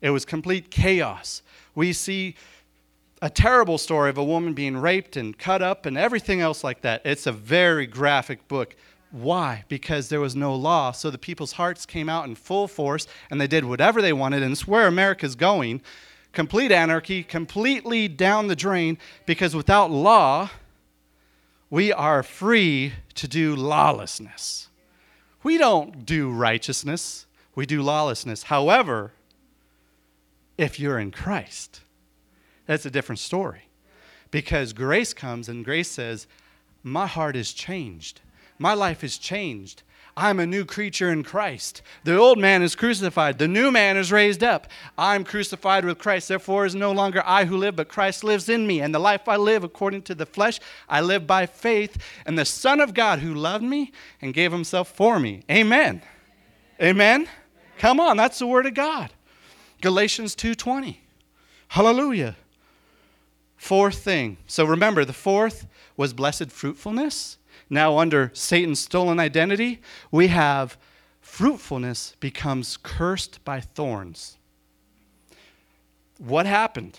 [0.00, 1.42] It was complete chaos.
[1.74, 2.34] We see
[3.22, 6.80] a terrible story of a woman being raped and cut up and everything else like
[6.82, 7.02] that.
[7.04, 8.76] It's a very graphic book.
[9.10, 9.64] Why?
[9.68, 10.92] Because there was no law.
[10.92, 14.42] So the people's hearts came out in full force and they did whatever they wanted.
[14.42, 15.82] And it's where America's going
[16.32, 20.50] complete anarchy, completely down the drain, because without law,
[21.68, 24.68] we are free to do lawlessness.
[25.42, 28.44] We don't do righteousness, we do lawlessness.
[28.44, 29.12] However,
[30.60, 31.80] if you're in Christ,
[32.66, 33.62] that's a different story.
[34.30, 36.26] Because grace comes and grace says,
[36.82, 38.20] My heart is changed,
[38.58, 39.82] my life is changed.
[40.16, 41.80] I'm a new creature in Christ.
[42.04, 43.38] The old man is crucified.
[43.38, 44.66] The new man is raised up.
[44.98, 46.28] I'm crucified with Christ.
[46.28, 48.80] Therefore, it is no longer I who live, but Christ lives in me.
[48.80, 51.96] And the life I live according to the flesh, I live by faith
[52.26, 55.42] and the Son of God who loved me and gave himself for me.
[55.50, 56.02] Amen.
[56.82, 57.26] Amen.
[57.78, 59.10] Come on, that's the word of God.
[59.80, 61.00] Galatians 2:20.
[61.68, 62.36] Hallelujah.
[63.56, 64.38] Fourth thing.
[64.46, 65.66] So remember, the fourth
[65.96, 67.36] was blessed fruitfulness.
[67.68, 70.76] Now, under Satan's stolen identity, we have
[71.20, 74.36] fruitfulness becomes cursed by thorns.
[76.18, 76.98] What happened?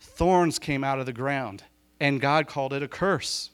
[0.00, 1.64] Thorns came out of the ground,
[2.00, 3.50] and God called it a curse.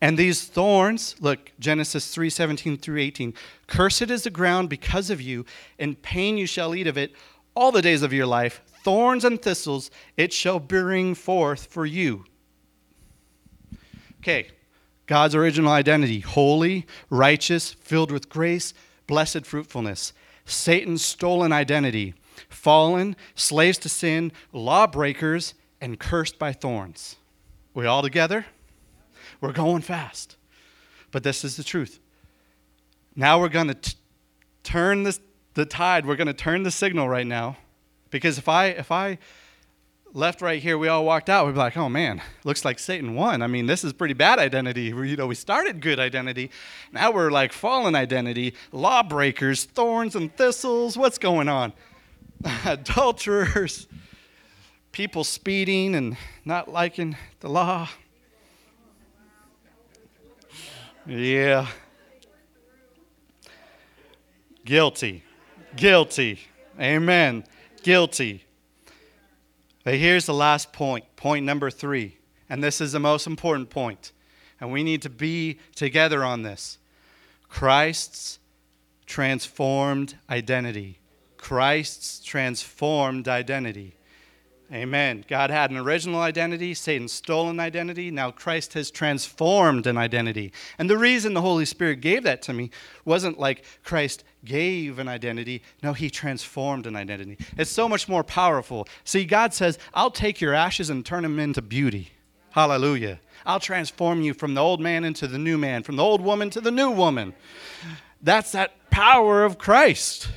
[0.00, 3.34] And these thorns, look, Genesis 3 17 through 18.
[3.66, 5.44] Cursed is the ground because of you,
[5.78, 7.12] and pain you shall eat of it
[7.54, 8.62] all the days of your life.
[8.82, 12.24] Thorns and thistles it shall bring forth for you.
[14.20, 14.48] Okay,
[15.06, 18.72] God's original identity holy, righteous, filled with grace,
[19.06, 20.12] blessed fruitfulness.
[20.46, 22.14] Satan's stolen identity
[22.48, 27.16] fallen, slaves to sin, lawbreakers, and cursed by thorns.
[27.74, 28.46] We all together?
[29.40, 30.36] We're going fast.
[31.10, 31.98] But this is the truth.
[33.16, 33.94] Now we're going to
[34.62, 35.20] turn this,
[35.54, 36.06] the tide.
[36.06, 37.56] We're going to turn the signal right now.
[38.10, 39.18] Because if I, if I
[40.12, 43.14] left right here, we all walked out, we'd be like, oh man, looks like Satan
[43.14, 43.42] won.
[43.42, 44.92] I mean, this is pretty bad identity.
[44.92, 46.50] We, you know, we started good identity.
[46.92, 50.96] Now we're like fallen identity, lawbreakers, thorns and thistles.
[50.96, 51.72] What's going on?
[52.64, 53.86] Adulterers,
[54.92, 57.88] people speeding and not liking the law.
[61.10, 61.66] Yeah.
[64.64, 65.24] Guilty.
[65.74, 66.38] Guilty.
[66.80, 67.42] Amen.
[67.82, 68.44] Guilty.
[69.82, 72.18] But here's the last point, point number three.
[72.48, 74.12] And this is the most important point.
[74.60, 76.78] And we need to be together on this.
[77.48, 78.38] Christ's
[79.04, 81.00] transformed identity.
[81.36, 83.96] Christ's transformed identity.
[84.72, 85.24] Amen.
[85.26, 88.12] God had an original identity, Satan stole an identity.
[88.12, 90.52] Now Christ has transformed an identity.
[90.78, 92.70] And the reason the Holy Spirit gave that to me
[93.04, 95.62] wasn't like Christ gave an identity.
[95.82, 97.36] No, he transformed an identity.
[97.56, 98.86] It's so much more powerful.
[99.02, 102.10] See, God says, I'll take your ashes and turn them into beauty.
[102.50, 103.18] Hallelujah.
[103.44, 106.48] I'll transform you from the old man into the new man, from the old woman
[106.50, 107.34] to the new woman.
[108.22, 110.28] That's that power of Christ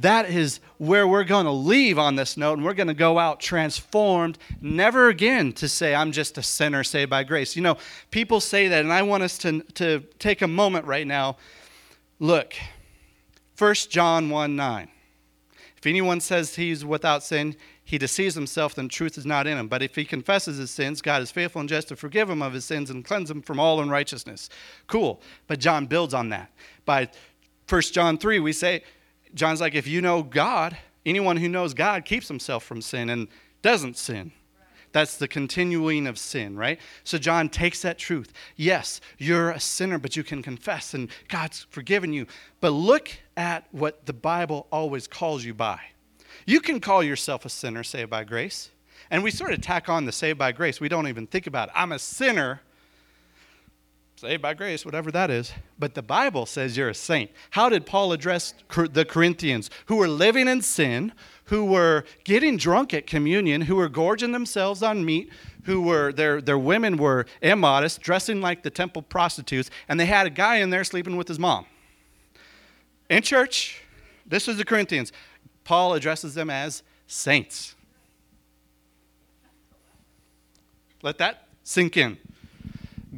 [0.00, 3.18] that is where we're going to leave on this note, and we're going to go
[3.18, 7.56] out transformed, never again to say, I'm just a sinner saved by grace.
[7.56, 7.78] You know,
[8.10, 11.36] people say that, and I want us to, to take a moment right now.
[12.20, 12.54] Look,
[13.58, 14.88] 1 John 1 9.
[15.76, 19.68] If anyone says he's without sin, he deceives himself, then truth is not in him.
[19.68, 22.52] But if he confesses his sins, God is faithful and just to forgive him of
[22.52, 24.50] his sins and cleanse him from all unrighteousness.
[24.88, 25.22] Cool.
[25.46, 26.50] But John builds on that.
[26.84, 27.08] By
[27.68, 28.82] 1 John 3, we say,
[29.34, 33.28] John's like, if you know God, anyone who knows God keeps himself from sin and
[33.62, 34.32] doesn't sin.
[34.92, 36.80] That's the continuing of sin, right?
[37.04, 38.32] So John takes that truth.
[38.56, 42.26] Yes, you're a sinner, but you can confess and God's forgiven you.
[42.60, 45.80] But look at what the Bible always calls you by.
[46.46, 48.70] You can call yourself a sinner saved by grace.
[49.10, 50.80] And we sort of tack on the saved by grace.
[50.80, 51.74] We don't even think about it.
[51.76, 52.62] I'm a sinner
[54.18, 55.52] saved by grace, whatever that is.
[55.78, 57.30] But the Bible says you're a saint.
[57.50, 58.52] How did Paul address
[58.90, 61.12] the Corinthians who were living in sin,
[61.44, 65.30] who were getting drunk at communion, who were gorging themselves on meat,
[65.66, 70.26] who were their their women were immodest, dressing like the temple prostitutes, and they had
[70.26, 71.64] a guy in there sleeping with his mom.
[73.08, 73.82] In church,
[74.26, 75.12] this is the Corinthians.
[75.62, 77.76] Paul addresses them as saints.
[81.02, 82.18] Let that sink in.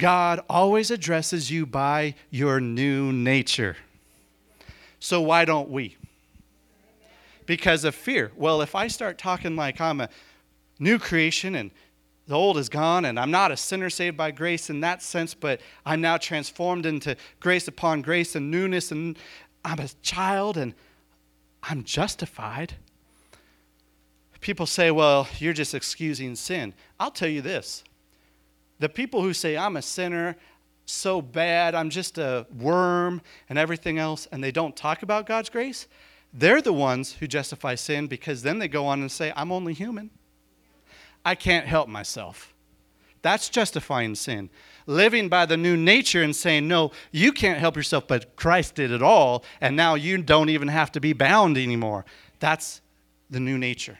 [0.01, 3.77] God always addresses you by your new nature.
[4.99, 5.95] So why don't we?
[7.45, 8.31] Because of fear.
[8.35, 10.09] Well, if I start talking like I'm a
[10.79, 11.69] new creation and
[12.25, 15.35] the old is gone and I'm not a sinner saved by grace in that sense,
[15.35, 19.19] but I'm now transformed into grace upon grace and newness, and
[19.63, 20.73] I'm a child and
[21.61, 22.73] I'm justified.
[24.39, 26.73] People say, well, you're just excusing sin.
[26.99, 27.83] I'll tell you this
[28.81, 30.35] the people who say, I'm a sinner,
[30.85, 35.49] so bad, I'm just a worm, and everything else, and they don't talk about God's
[35.49, 35.87] grace,
[36.33, 39.73] they're the ones who justify sin because then they go on and say, I'm only
[39.73, 40.09] human.
[41.23, 42.55] I can't help myself.
[43.21, 44.49] That's justifying sin.
[44.87, 48.89] Living by the new nature and saying, No, you can't help yourself, but Christ did
[48.89, 52.03] it all, and now you don't even have to be bound anymore.
[52.39, 52.81] That's
[53.29, 53.99] the new nature.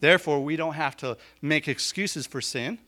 [0.00, 2.78] Therefore, we don't have to make excuses for sin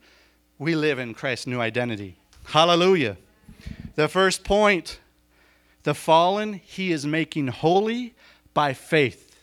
[0.62, 2.16] we live in Christ's new identity.
[2.44, 3.16] Hallelujah.
[3.96, 5.00] The first point
[5.82, 8.14] the fallen he is making holy
[8.54, 9.36] by faith.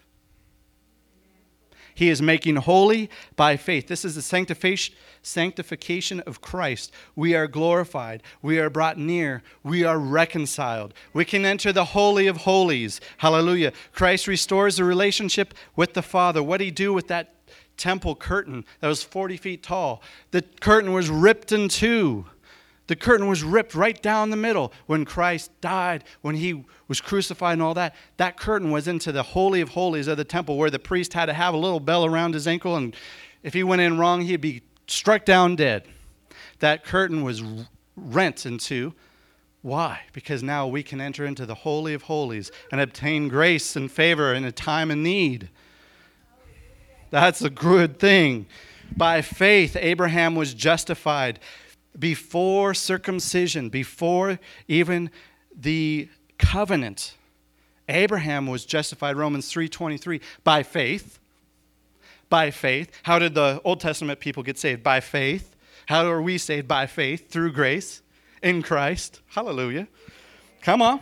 [1.93, 3.87] He is making holy by faith.
[3.87, 4.21] This is the
[5.21, 6.93] sanctification of Christ.
[7.17, 8.23] We are glorified.
[8.41, 9.43] We are brought near.
[9.61, 10.93] We are reconciled.
[11.11, 13.01] We can enter the Holy of Holies.
[13.17, 13.73] Hallelujah.
[13.91, 16.41] Christ restores the relationship with the Father.
[16.41, 17.38] What did he do with that
[17.79, 20.03] temple curtain that was 40 feet tall.
[20.31, 22.25] The curtain was ripped in two.
[22.85, 27.53] The curtain was ripped right down the middle when Christ died, when he was crucified
[27.53, 27.95] and all that.
[28.17, 31.27] That curtain was into the Holy of Holies of the temple where the priest had
[31.27, 32.95] to have a little bell around his ankle, and
[33.43, 35.83] if he went in wrong, he'd be struck down dead.
[36.59, 37.43] That curtain was
[37.95, 38.93] rent in two.
[39.61, 40.01] Why?
[40.13, 44.33] Because now we can enter into the Holy of Holies and obtain grace and favor
[44.33, 45.49] in a time of need.
[47.09, 48.45] That's a good thing.
[48.95, 51.39] By faith, Abraham was justified
[51.97, 55.09] before circumcision, before even
[55.55, 57.15] the covenant.
[57.87, 61.19] Abraham was justified, Romans 3:23, by faith.
[62.29, 62.91] By faith.
[63.03, 64.83] How did the Old Testament people get saved?
[64.83, 65.55] By faith.
[65.87, 66.67] How are we saved?
[66.67, 68.03] By faith, through grace,
[68.43, 69.21] in Christ.
[69.29, 69.87] Hallelujah.
[70.61, 71.01] Come on.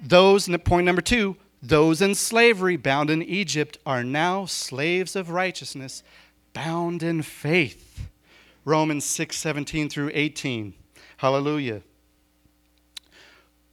[0.00, 1.36] Those, point number two,
[1.68, 6.02] those in slavery, bound in Egypt, are now slaves of righteousness,
[6.52, 8.08] bound in faith.
[8.66, 10.74] Romans 6 17 through 18.
[11.18, 11.80] Hallelujah.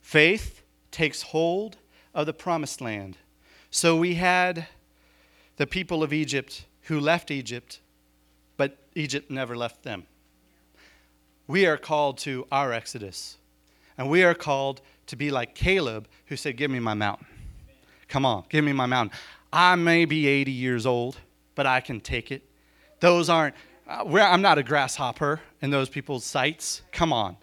[0.02, 1.78] Faith takes hold
[2.14, 3.18] of the promised land.
[3.70, 4.68] So we had
[5.58, 7.80] the people of Egypt who left Egypt,
[8.58, 10.06] but Egypt never left them.
[11.48, 13.38] we are called to our exodus.
[13.98, 17.28] And we are called to be like Caleb, who said, Give me my mountain.
[18.12, 19.18] Come on, give me my mountain.
[19.54, 21.18] I may be 80 years old,
[21.56, 22.44] but I can take it.
[23.00, 23.56] Those aren't,
[23.88, 26.82] uh, I'm not a grasshopper in those people's sights.
[26.92, 27.38] Come on,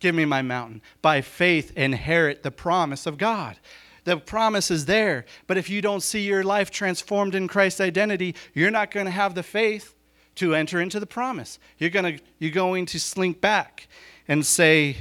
[0.00, 0.80] give me my mountain.
[1.02, 3.58] By faith, inherit the promise of God.
[4.04, 8.34] The promise is there, but if you don't see your life transformed in Christ's identity,
[8.54, 9.94] you're not going to have the faith
[10.36, 11.58] to enter into the promise.
[11.76, 13.88] You're to, you're going to slink back
[14.26, 14.96] and say,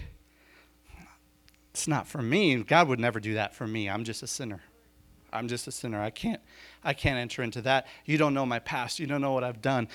[1.72, 2.62] It's not for me.
[2.64, 3.90] God would never do that for me.
[3.90, 4.60] I'm just a sinner.
[5.34, 6.02] I'm just a sinner.
[6.02, 6.42] I can't,
[6.84, 7.88] I can't enter into that.
[8.06, 9.00] You don't know my past.
[9.00, 9.88] You don't know what I've done.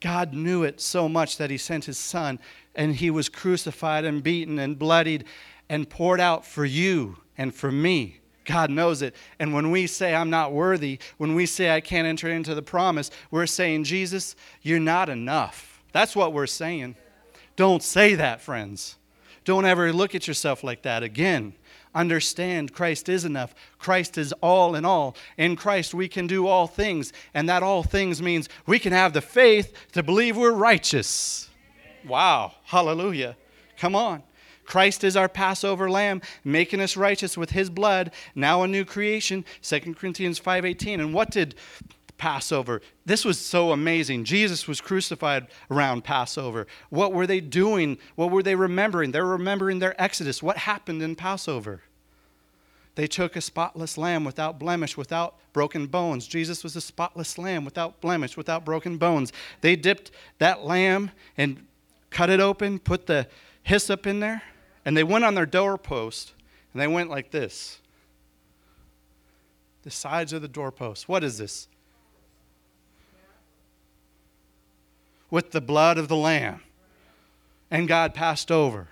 [0.00, 2.38] God knew it so much that He sent His Son,
[2.74, 5.24] and He was crucified and beaten and bloodied
[5.68, 8.20] and poured out for you and for me.
[8.44, 9.14] God knows it.
[9.38, 12.62] And when we say, I'm not worthy, when we say, I can't enter into the
[12.62, 15.82] promise, we're saying, Jesus, you're not enough.
[15.92, 16.94] That's what we're saying.
[17.56, 18.96] Don't say that, friends.
[19.44, 21.54] Don't ever look at yourself like that again
[21.96, 23.54] understand Christ is enough.
[23.78, 25.16] Christ is all in all.
[25.36, 27.12] In Christ, we can do all things.
[27.34, 31.48] And that all things means we can have the faith to believe we're righteous.
[32.06, 32.52] Wow.
[32.64, 33.36] Hallelujah.
[33.76, 34.22] Come on.
[34.64, 39.44] Christ is our Passover lamb, making us righteous with his blood, now a new creation,
[39.62, 41.00] 2 Corinthians 5:18.
[41.00, 41.54] And what did
[42.18, 42.80] Passover.
[43.04, 44.24] This was so amazing.
[44.24, 46.66] Jesus was crucified around Passover.
[46.90, 47.98] What were they doing?
[48.14, 49.12] What were they remembering?
[49.12, 50.42] They're remembering their Exodus.
[50.42, 51.82] What happened in Passover?
[52.94, 56.26] They took a spotless lamb without blemish, without broken bones.
[56.26, 59.32] Jesus was a spotless lamb without blemish, without broken bones.
[59.60, 61.66] They dipped that lamb and
[62.10, 63.28] cut it open, put the
[63.62, 64.42] hyssop in there,
[64.86, 66.32] and they went on their doorpost
[66.72, 67.80] and they went like this.
[69.82, 71.08] The sides of the doorpost.
[71.08, 71.68] What is this?
[75.36, 76.62] With the blood of the Lamb.
[77.70, 78.88] And God passed over.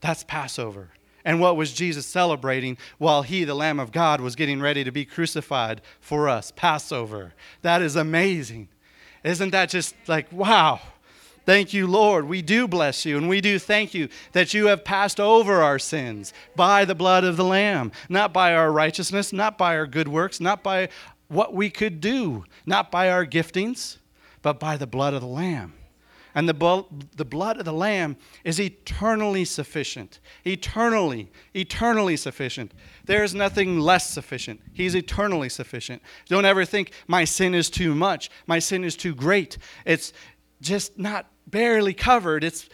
[0.00, 0.88] That's Passover.
[1.24, 4.90] And what was Jesus celebrating while he, the Lamb of God, was getting ready to
[4.90, 6.52] be crucified for us?
[6.56, 7.34] Passover.
[7.62, 8.66] That is amazing.
[9.22, 10.80] Isn't that just like, wow?
[11.44, 12.24] Thank you, Lord.
[12.24, 15.78] We do bless you and we do thank you that you have passed over our
[15.78, 20.08] sins by the blood of the Lamb, not by our righteousness, not by our good
[20.08, 20.88] works, not by
[21.28, 23.98] what we could do, not by our giftings,
[24.46, 25.72] but by the blood of the Lamb.
[26.32, 26.84] And the,
[27.16, 30.20] the blood of the Lamb is eternally sufficient.
[30.46, 32.70] Eternally, eternally sufficient.
[33.06, 34.60] There is nothing less sufficient.
[34.72, 36.00] He's eternally sufficient.
[36.28, 39.58] Don't ever think my sin is too much, my sin is too great.
[39.84, 40.12] It's
[40.60, 42.44] just not barely covered.
[42.44, 42.68] It's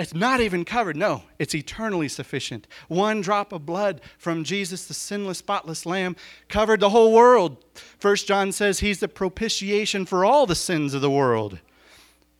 [0.00, 0.96] it's not even covered.
[0.96, 2.66] No, it's eternally sufficient.
[2.88, 6.16] One drop of blood from Jesus, the sinless, spotless Lamb,
[6.48, 7.62] covered the whole world.
[7.98, 11.58] First John says he's the propitiation for all the sins of the world.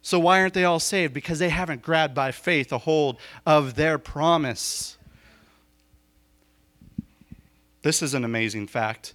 [0.01, 1.13] So why aren't they all saved?
[1.13, 4.97] Because they haven't grabbed by faith a hold of their promise.
[7.83, 9.13] This is an amazing fact.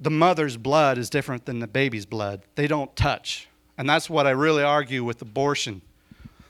[0.00, 2.42] The mother's blood is different than the baby's blood.
[2.56, 3.46] They don't touch.
[3.78, 5.82] And that's what I really argue with abortion.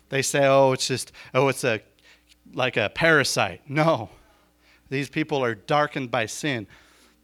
[0.08, 1.80] They say, oh, it's just, oh, it's a
[2.54, 3.62] like a parasite.
[3.68, 4.10] No.
[4.88, 6.66] These people are darkened by sin.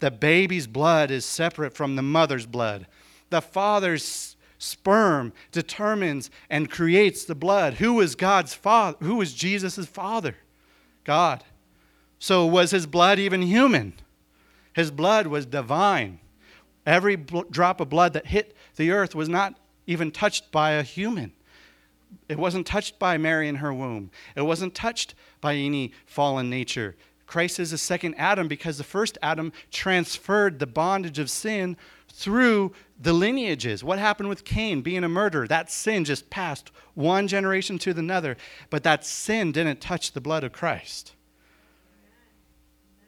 [0.01, 2.87] The baby's blood is separate from the mother's blood.
[3.30, 7.74] The father's sperm determines and creates the blood.
[7.74, 8.97] Who is God's father?
[9.01, 10.37] Who is Jesus' father?
[11.05, 11.45] God.
[12.18, 13.95] So was his blood even human?
[14.72, 16.20] His blood was divine.
[16.85, 19.55] Every drop of blood that hit the earth was not
[19.87, 21.33] even touched by a human.
[22.28, 24.10] It wasn't touched by Mary in her womb.
[24.36, 26.96] It wasn't touched by any fallen nature.
[27.26, 31.76] Christ is the second Adam because the first Adam transferred the bondage of sin
[32.08, 33.82] through the lineages.
[33.82, 35.48] What happened with Cain being a murderer?
[35.48, 38.36] That sin just passed one generation to another,
[38.68, 41.14] but that sin didn't touch the blood of Christ.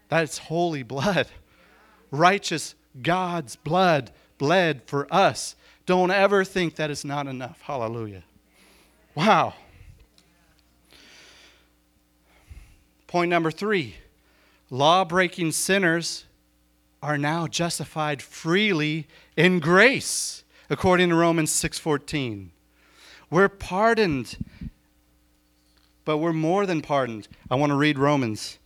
[0.08, 1.26] That's holy blood.
[2.10, 5.54] Righteous God's blood bled for us.
[5.86, 7.60] Don't ever think that it's not enough.
[7.60, 8.24] Hallelujah.
[9.14, 9.54] Wow.
[13.06, 13.96] Point number three
[14.70, 16.24] law breaking sinners
[17.02, 19.06] are now justified freely
[19.36, 22.48] in grace according to romans 6.14
[23.30, 24.36] we're pardoned
[26.04, 27.28] but we're more than pardoned.
[27.50, 28.58] I want to read romans.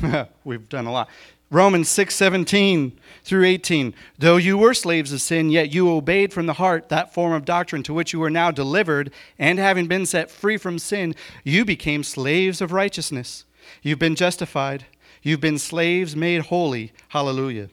[0.44, 1.08] We've done a lot
[1.50, 3.94] Romans 6 17 through 18.
[4.18, 7.44] Though you were slaves of sin, yet you obeyed from the heart that form of
[7.44, 11.64] doctrine to which you are now delivered, and having been set free from sin, you
[11.64, 13.44] became slaves of righteousness.
[13.82, 14.86] You've been justified.
[15.22, 16.92] You've been slaves made holy.
[17.08, 17.68] Hallelujah.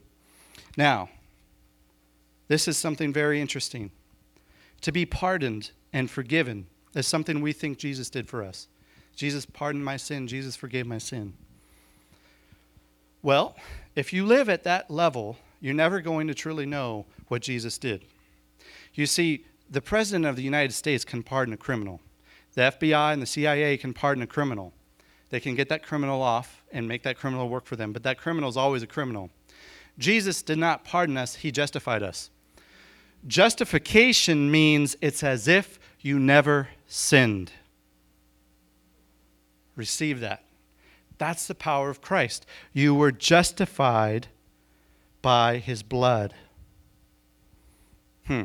[0.78, 1.10] Now,
[2.48, 3.92] This is something very interesting.
[4.82, 8.68] To be pardoned and forgiven is something we think Jesus did for us.
[9.16, 11.34] Jesus pardoned my sin, Jesus forgave my sin.
[13.24, 13.56] Well,
[13.96, 18.04] if you live at that level, you're never going to truly know what Jesus did.
[18.94, 22.02] You see, the President of the United States can pardon a criminal,
[22.54, 24.74] the FBI and the CIA can pardon a criminal.
[25.30, 28.20] They can get that criminal off and make that criminal work for them, but that
[28.20, 29.32] criminal is always a criminal.
[29.98, 32.30] Jesus did not pardon us, he justified us.
[33.26, 37.52] Justification means it's as if you never sinned.
[39.76, 40.43] Receive that.
[41.18, 42.46] That's the power of Christ.
[42.74, 44.28] You were justified
[45.22, 46.34] by his blood.
[48.26, 48.44] Hmm.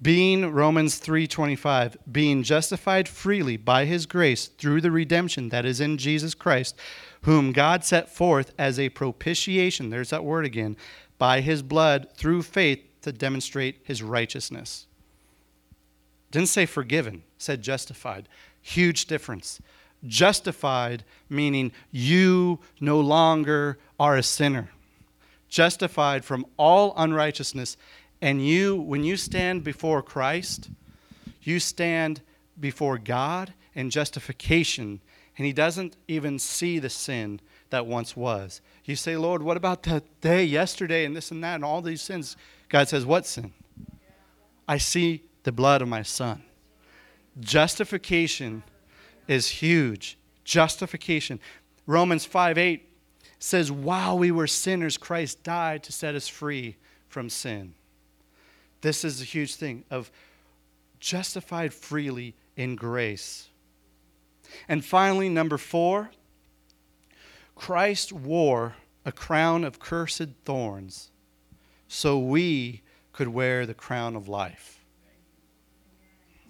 [0.00, 5.96] being Romans 3:25, being justified freely by his grace through the redemption that is in
[5.96, 6.76] Jesus Christ,
[7.22, 10.76] whom God set forth as a propitiation, there's that word again,
[11.18, 14.86] by his blood through faith to demonstrate his righteousness.
[16.30, 18.28] Didn't say forgiven, said justified.
[18.66, 19.60] Huge difference.
[20.04, 24.70] Justified meaning you no longer are a sinner.
[25.48, 27.76] Justified from all unrighteousness
[28.20, 30.68] and you, when you stand before Christ,
[31.42, 32.22] you stand
[32.58, 35.00] before God in justification,
[35.38, 37.40] and He doesn't even see the sin
[37.70, 38.60] that once was.
[38.84, 42.02] You say, Lord, what about that day, yesterday, and this and that, and all these
[42.02, 42.36] sins?
[42.68, 43.52] God says, What sin?
[44.66, 46.42] I see the blood of my Son.
[47.40, 48.62] Justification
[49.28, 50.18] is huge.
[50.44, 51.40] Justification.
[51.86, 52.88] Romans 5 8
[53.38, 56.76] says, While we were sinners, Christ died to set us free
[57.08, 57.74] from sin.
[58.80, 60.10] This is a huge thing of
[61.00, 63.48] justified freely in grace.
[64.68, 66.10] And finally, number four,
[67.54, 71.10] Christ wore a crown of cursed thorns
[71.88, 72.82] so we
[73.12, 74.84] could wear the crown of life.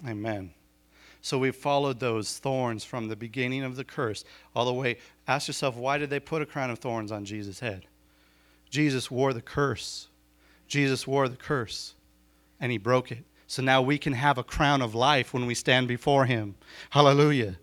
[0.06, 0.52] Amen.
[1.26, 4.24] So we followed those thorns from the beginning of the curse
[4.54, 4.98] all the way.
[5.26, 7.88] Ask yourself, why did they put a crown of thorns on Jesus' head?
[8.70, 10.06] Jesus wore the curse.
[10.68, 11.96] Jesus wore the curse
[12.60, 13.24] and he broke it.
[13.48, 16.54] So now we can have a crown of life when we stand before him.
[16.90, 17.56] Hallelujah.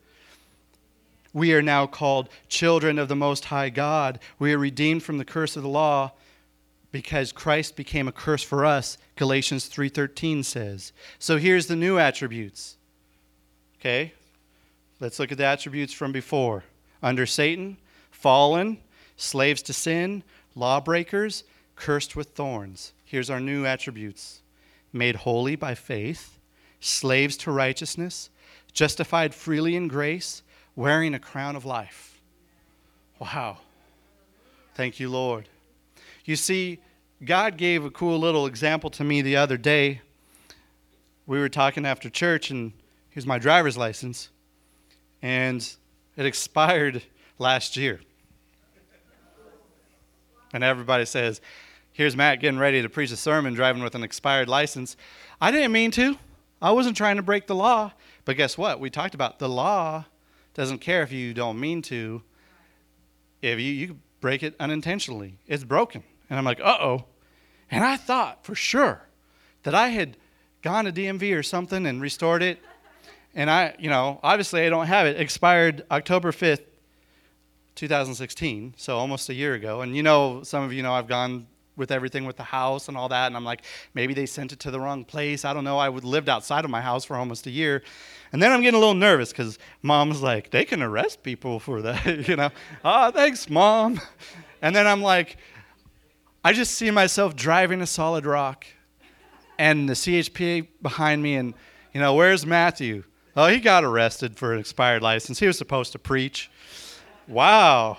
[1.31, 4.19] We are now called children of the Most High God.
[4.39, 6.11] We are redeemed from the curse of the law
[6.91, 10.91] because Christ became a curse for us, Galatians 3:13 says.
[11.17, 12.75] So here's the new attributes.
[13.83, 14.13] Okay?
[15.01, 16.63] Let's look at the attributes from before.
[17.01, 17.75] Under Satan,
[18.11, 18.77] fallen,
[19.17, 20.23] slaves to sin,
[20.55, 21.43] lawbreakers,
[21.75, 22.93] cursed with thorns.
[23.03, 24.39] Here's our new attributes
[24.93, 26.39] made holy by faith,
[26.79, 28.29] slaves to righteousness,
[28.71, 30.43] justified freely in grace,
[30.77, 32.21] wearing a crown of life.
[33.19, 33.57] Wow.
[34.75, 35.49] Thank you, Lord.
[36.23, 36.79] You see,
[37.25, 39.99] God gave a cool little example to me the other day.
[41.25, 42.71] We were talking after church, and
[43.13, 44.29] here's my driver's license,
[45.21, 45.75] and
[46.17, 47.03] it expired
[47.39, 48.01] last year.
[50.51, 51.41] And everybody says,
[51.91, 54.97] Here's Matt getting ready to preach a sermon driving with an expired license.
[55.39, 56.17] I didn't mean to.
[56.59, 57.91] I wasn't trying to break the law.
[58.25, 58.79] But guess what?
[58.79, 60.05] We talked about the law
[60.55, 62.23] doesn't care if you don't mean to.
[63.43, 66.03] If you, you break it unintentionally, it's broken.
[66.29, 67.05] And I'm like, uh oh.
[67.69, 69.07] And I thought for sure
[69.63, 70.17] that I had
[70.63, 72.59] gone to DMV or something and restored it.
[73.35, 75.19] And I, you know, obviously I don't have it.
[75.19, 76.61] Expired October 5th,
[77.75, 79.81] 2016, so almost a year ago.
[79.81, 82.97] And you know, some of you know I've gone with everything with the house and
[82.97, 83.27] all that.
[83.27, 83.63] And I'm like,
[83.93, 85.45] maybe they sent it to the wrong place.
[85.45, 85.77] I don't know.
[85.77, 87.83] I would lived outside of my house for almost a year.
[88.31, 91.81] And then I'm getting a little nervous because mom's like, they can arrest people for
[91.81, 92.49] that, you know.
[92.83, 93.99] Ah, oh, thanks, mom.
[94.61, 95.37] And then I'm like,
[96.43, 98.65] I just see myself driving a solid rock
[99.57, 101.35] and the CHP behind me.
[101.35, 101.53] And,
[101.93, 103.03] you know, where's Matthew?
[103.35, 105.39] Oh, he got arrested for an expired license.
[105.39, 106.51] He was supposed to preach.
[107.27, 107.97] Wow.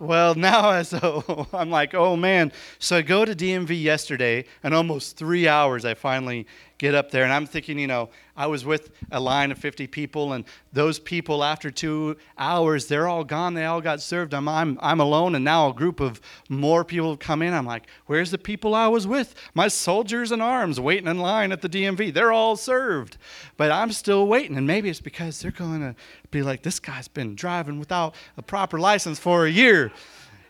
[0.00, 2.52] Well, now so I'm like, oh man.
[2.78, 6.46] So I go to DMV yesterday, and almost three hours I finally
[6.78, 9.88] get up there, and I'm thinking, you know, I was with a line of 50
[9.88, 13.54] people, and those people, after two hours, they're all gone.
[13.54, 14.32] They all got served.
[14.32, 17.52] I'm, I'm, I'm alone, and now a group of more people have come in.
[17.52, 19.34] I'm like, where's the people I was with?
[19.54, 22.14] My soldiers in arms waiting in line at the DMV.
[22.14, 23.16] They're all served,
[23.56, 24.56] but I'm still waiting.
[24.56, 25.96] And maybe it's because they're going to
[26.30, 29.87] be like, this guy's been driving without a proper license for a year.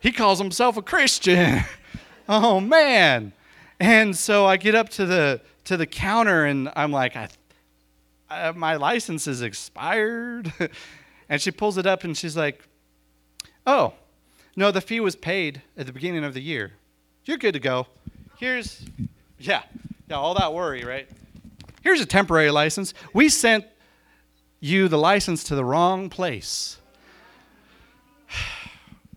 [0.01, 1.65] He calls himself a Christian.
[2.29, 3.33] oh, man.
[3.81, 7.29] And so I get up to the to the counter and I'm like, I,
[8.31, 10.51] I, my license is expired.
[11.29, 12.67] and she pulls it up and she's like,
[13.67, 13.93] oh,
[14.57, 16.73] no, the fee was paid at the beginning of the year.
[17.27, 17.87] You're good to go.
[18.39, 18.83] Here's,
[19.39, 19.63] yeah,
[20.09, 21.07] yeah, all that worry, right?
[21.83, 22.95] Here's a temporary license.
[23.13, 23.67] We sent
[24.61, 26.78] you the license to the wrong place.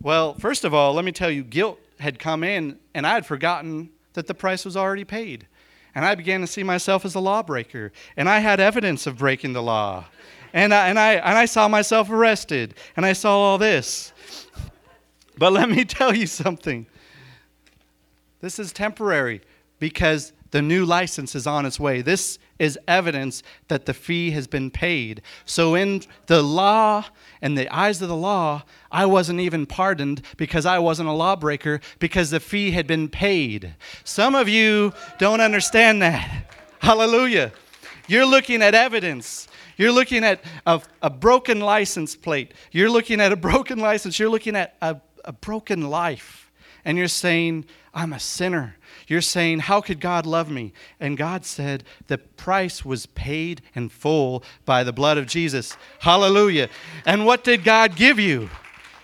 [0.01, 3.25] Well, first of all, let me tell you, guilt had come in, and I had
[3.25, 5.45] forgotten that the price was already paid.
[5.93, 9.53] And I began to see myself as a lawbreaker, and I had evidence of breaking
[9.53, 10.05] the law.
[10.53, 14.11] And I, and, I, and I saw myself arrested, and I saw all this.
[15.37, 16.87] But let me tell you something
[18.39, 19.41] this is temporary
[19.77, 22.01] because the new license is on its way.
[22.01, 25.21] This is evidence that the fee has been paid.
[25.45, 27.05] So, in the law
[27.41, 31.81] and the eyes of the law, I wasn't even pardoned because I wasn't a lawbreaker
[31.99, 33.75] because the fee had been paid.
[34.03, 36.53] Some of you don't understand that.
[36.79, 37.51] Hallelujah.
[38.07, 39.47] You're looking at evidence.
[39.77, 42.53] You're looking at a, a broken license plate.
[42.71, 44.19] You're looking at a broken license.
[44.19, 46.51] You're looking at a, a broken life.
[46.83, 48.77] And you're saying, I'm a sinner.
[49.07, 50.73] You're saying, How could God love me?
[50.99, 55.75] And God said, The price was paid in full by the blood of Jesus.
[55.99, 56.69] Hallelujah.
[57.05, 58.49] And what did God give you?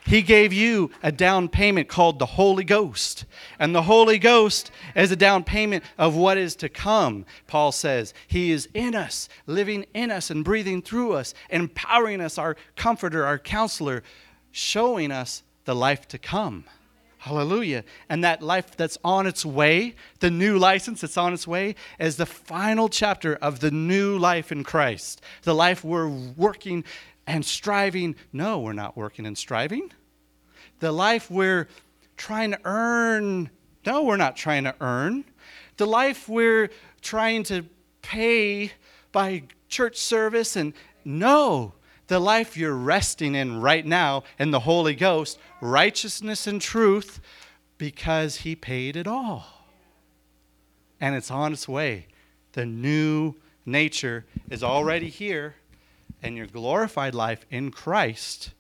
[0.05, 3.25] He gave you a down payment called the Holy Ghost.
[3.59, 8.13] And the Holy Ghost is a down payment of what is to come, Paul says.
[8.25, 13.25] He is in us, living in us, and breathing through us, empowering us, our comforter,
[13.25, 14.01] our counselor,
[14.51, 16.63] showing us the life to come.
[17.20, 17.84] Hallelujah.
[18.09, 22.18] And that life that's on its way, the new license that's on its way, is
[22.18, 25.22] the final chapter of the new life in Christ.
[25.43, 26.84] The life we're working
[27.26, 28.15] and striving.
[28.32, 29.91] No, we're not working and striving.
[30.80, 31.68] The life we're
[32.18, 33.49] trying to earn.
[33.86, 35.26] No, we're not trying to earn.
[35.78, 36.70] The life we're
[37.01, 37.65] trying to
[38.01, 38.72] pay
[39.11, 41.74] by church service and no,
[42.08, 47.20] the life you're resting in right now in the Holy Ghost, righteousness and truth,
[47.78, 49.45] because He paid it all.
[50.99, 52.08] And it's on its way.
[52.53, 53.36] The new
[53.66, 55.55] nature is already here,
[56.24, 58.51] and your glorified life in Christ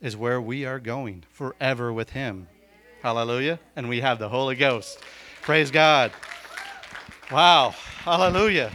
[0.00, 2.46] is where we are going forever with Him.
[3.02, 3.58] Hallelujah.
[3.76, 5.00] And we have the Holy Ghost.
[5.42, 6.12] Praise God.
[7.30, 7.74] Wow.
[8.02, 8.72] Hallelujah.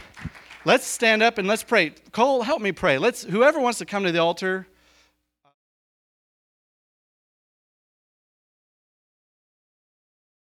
[0.66, 1.92] Let's stand up and let's pray.
[2.12, 2.96] Cole, help me pray.
[2.96, 4.66] Let's whoever wants to come to the altar,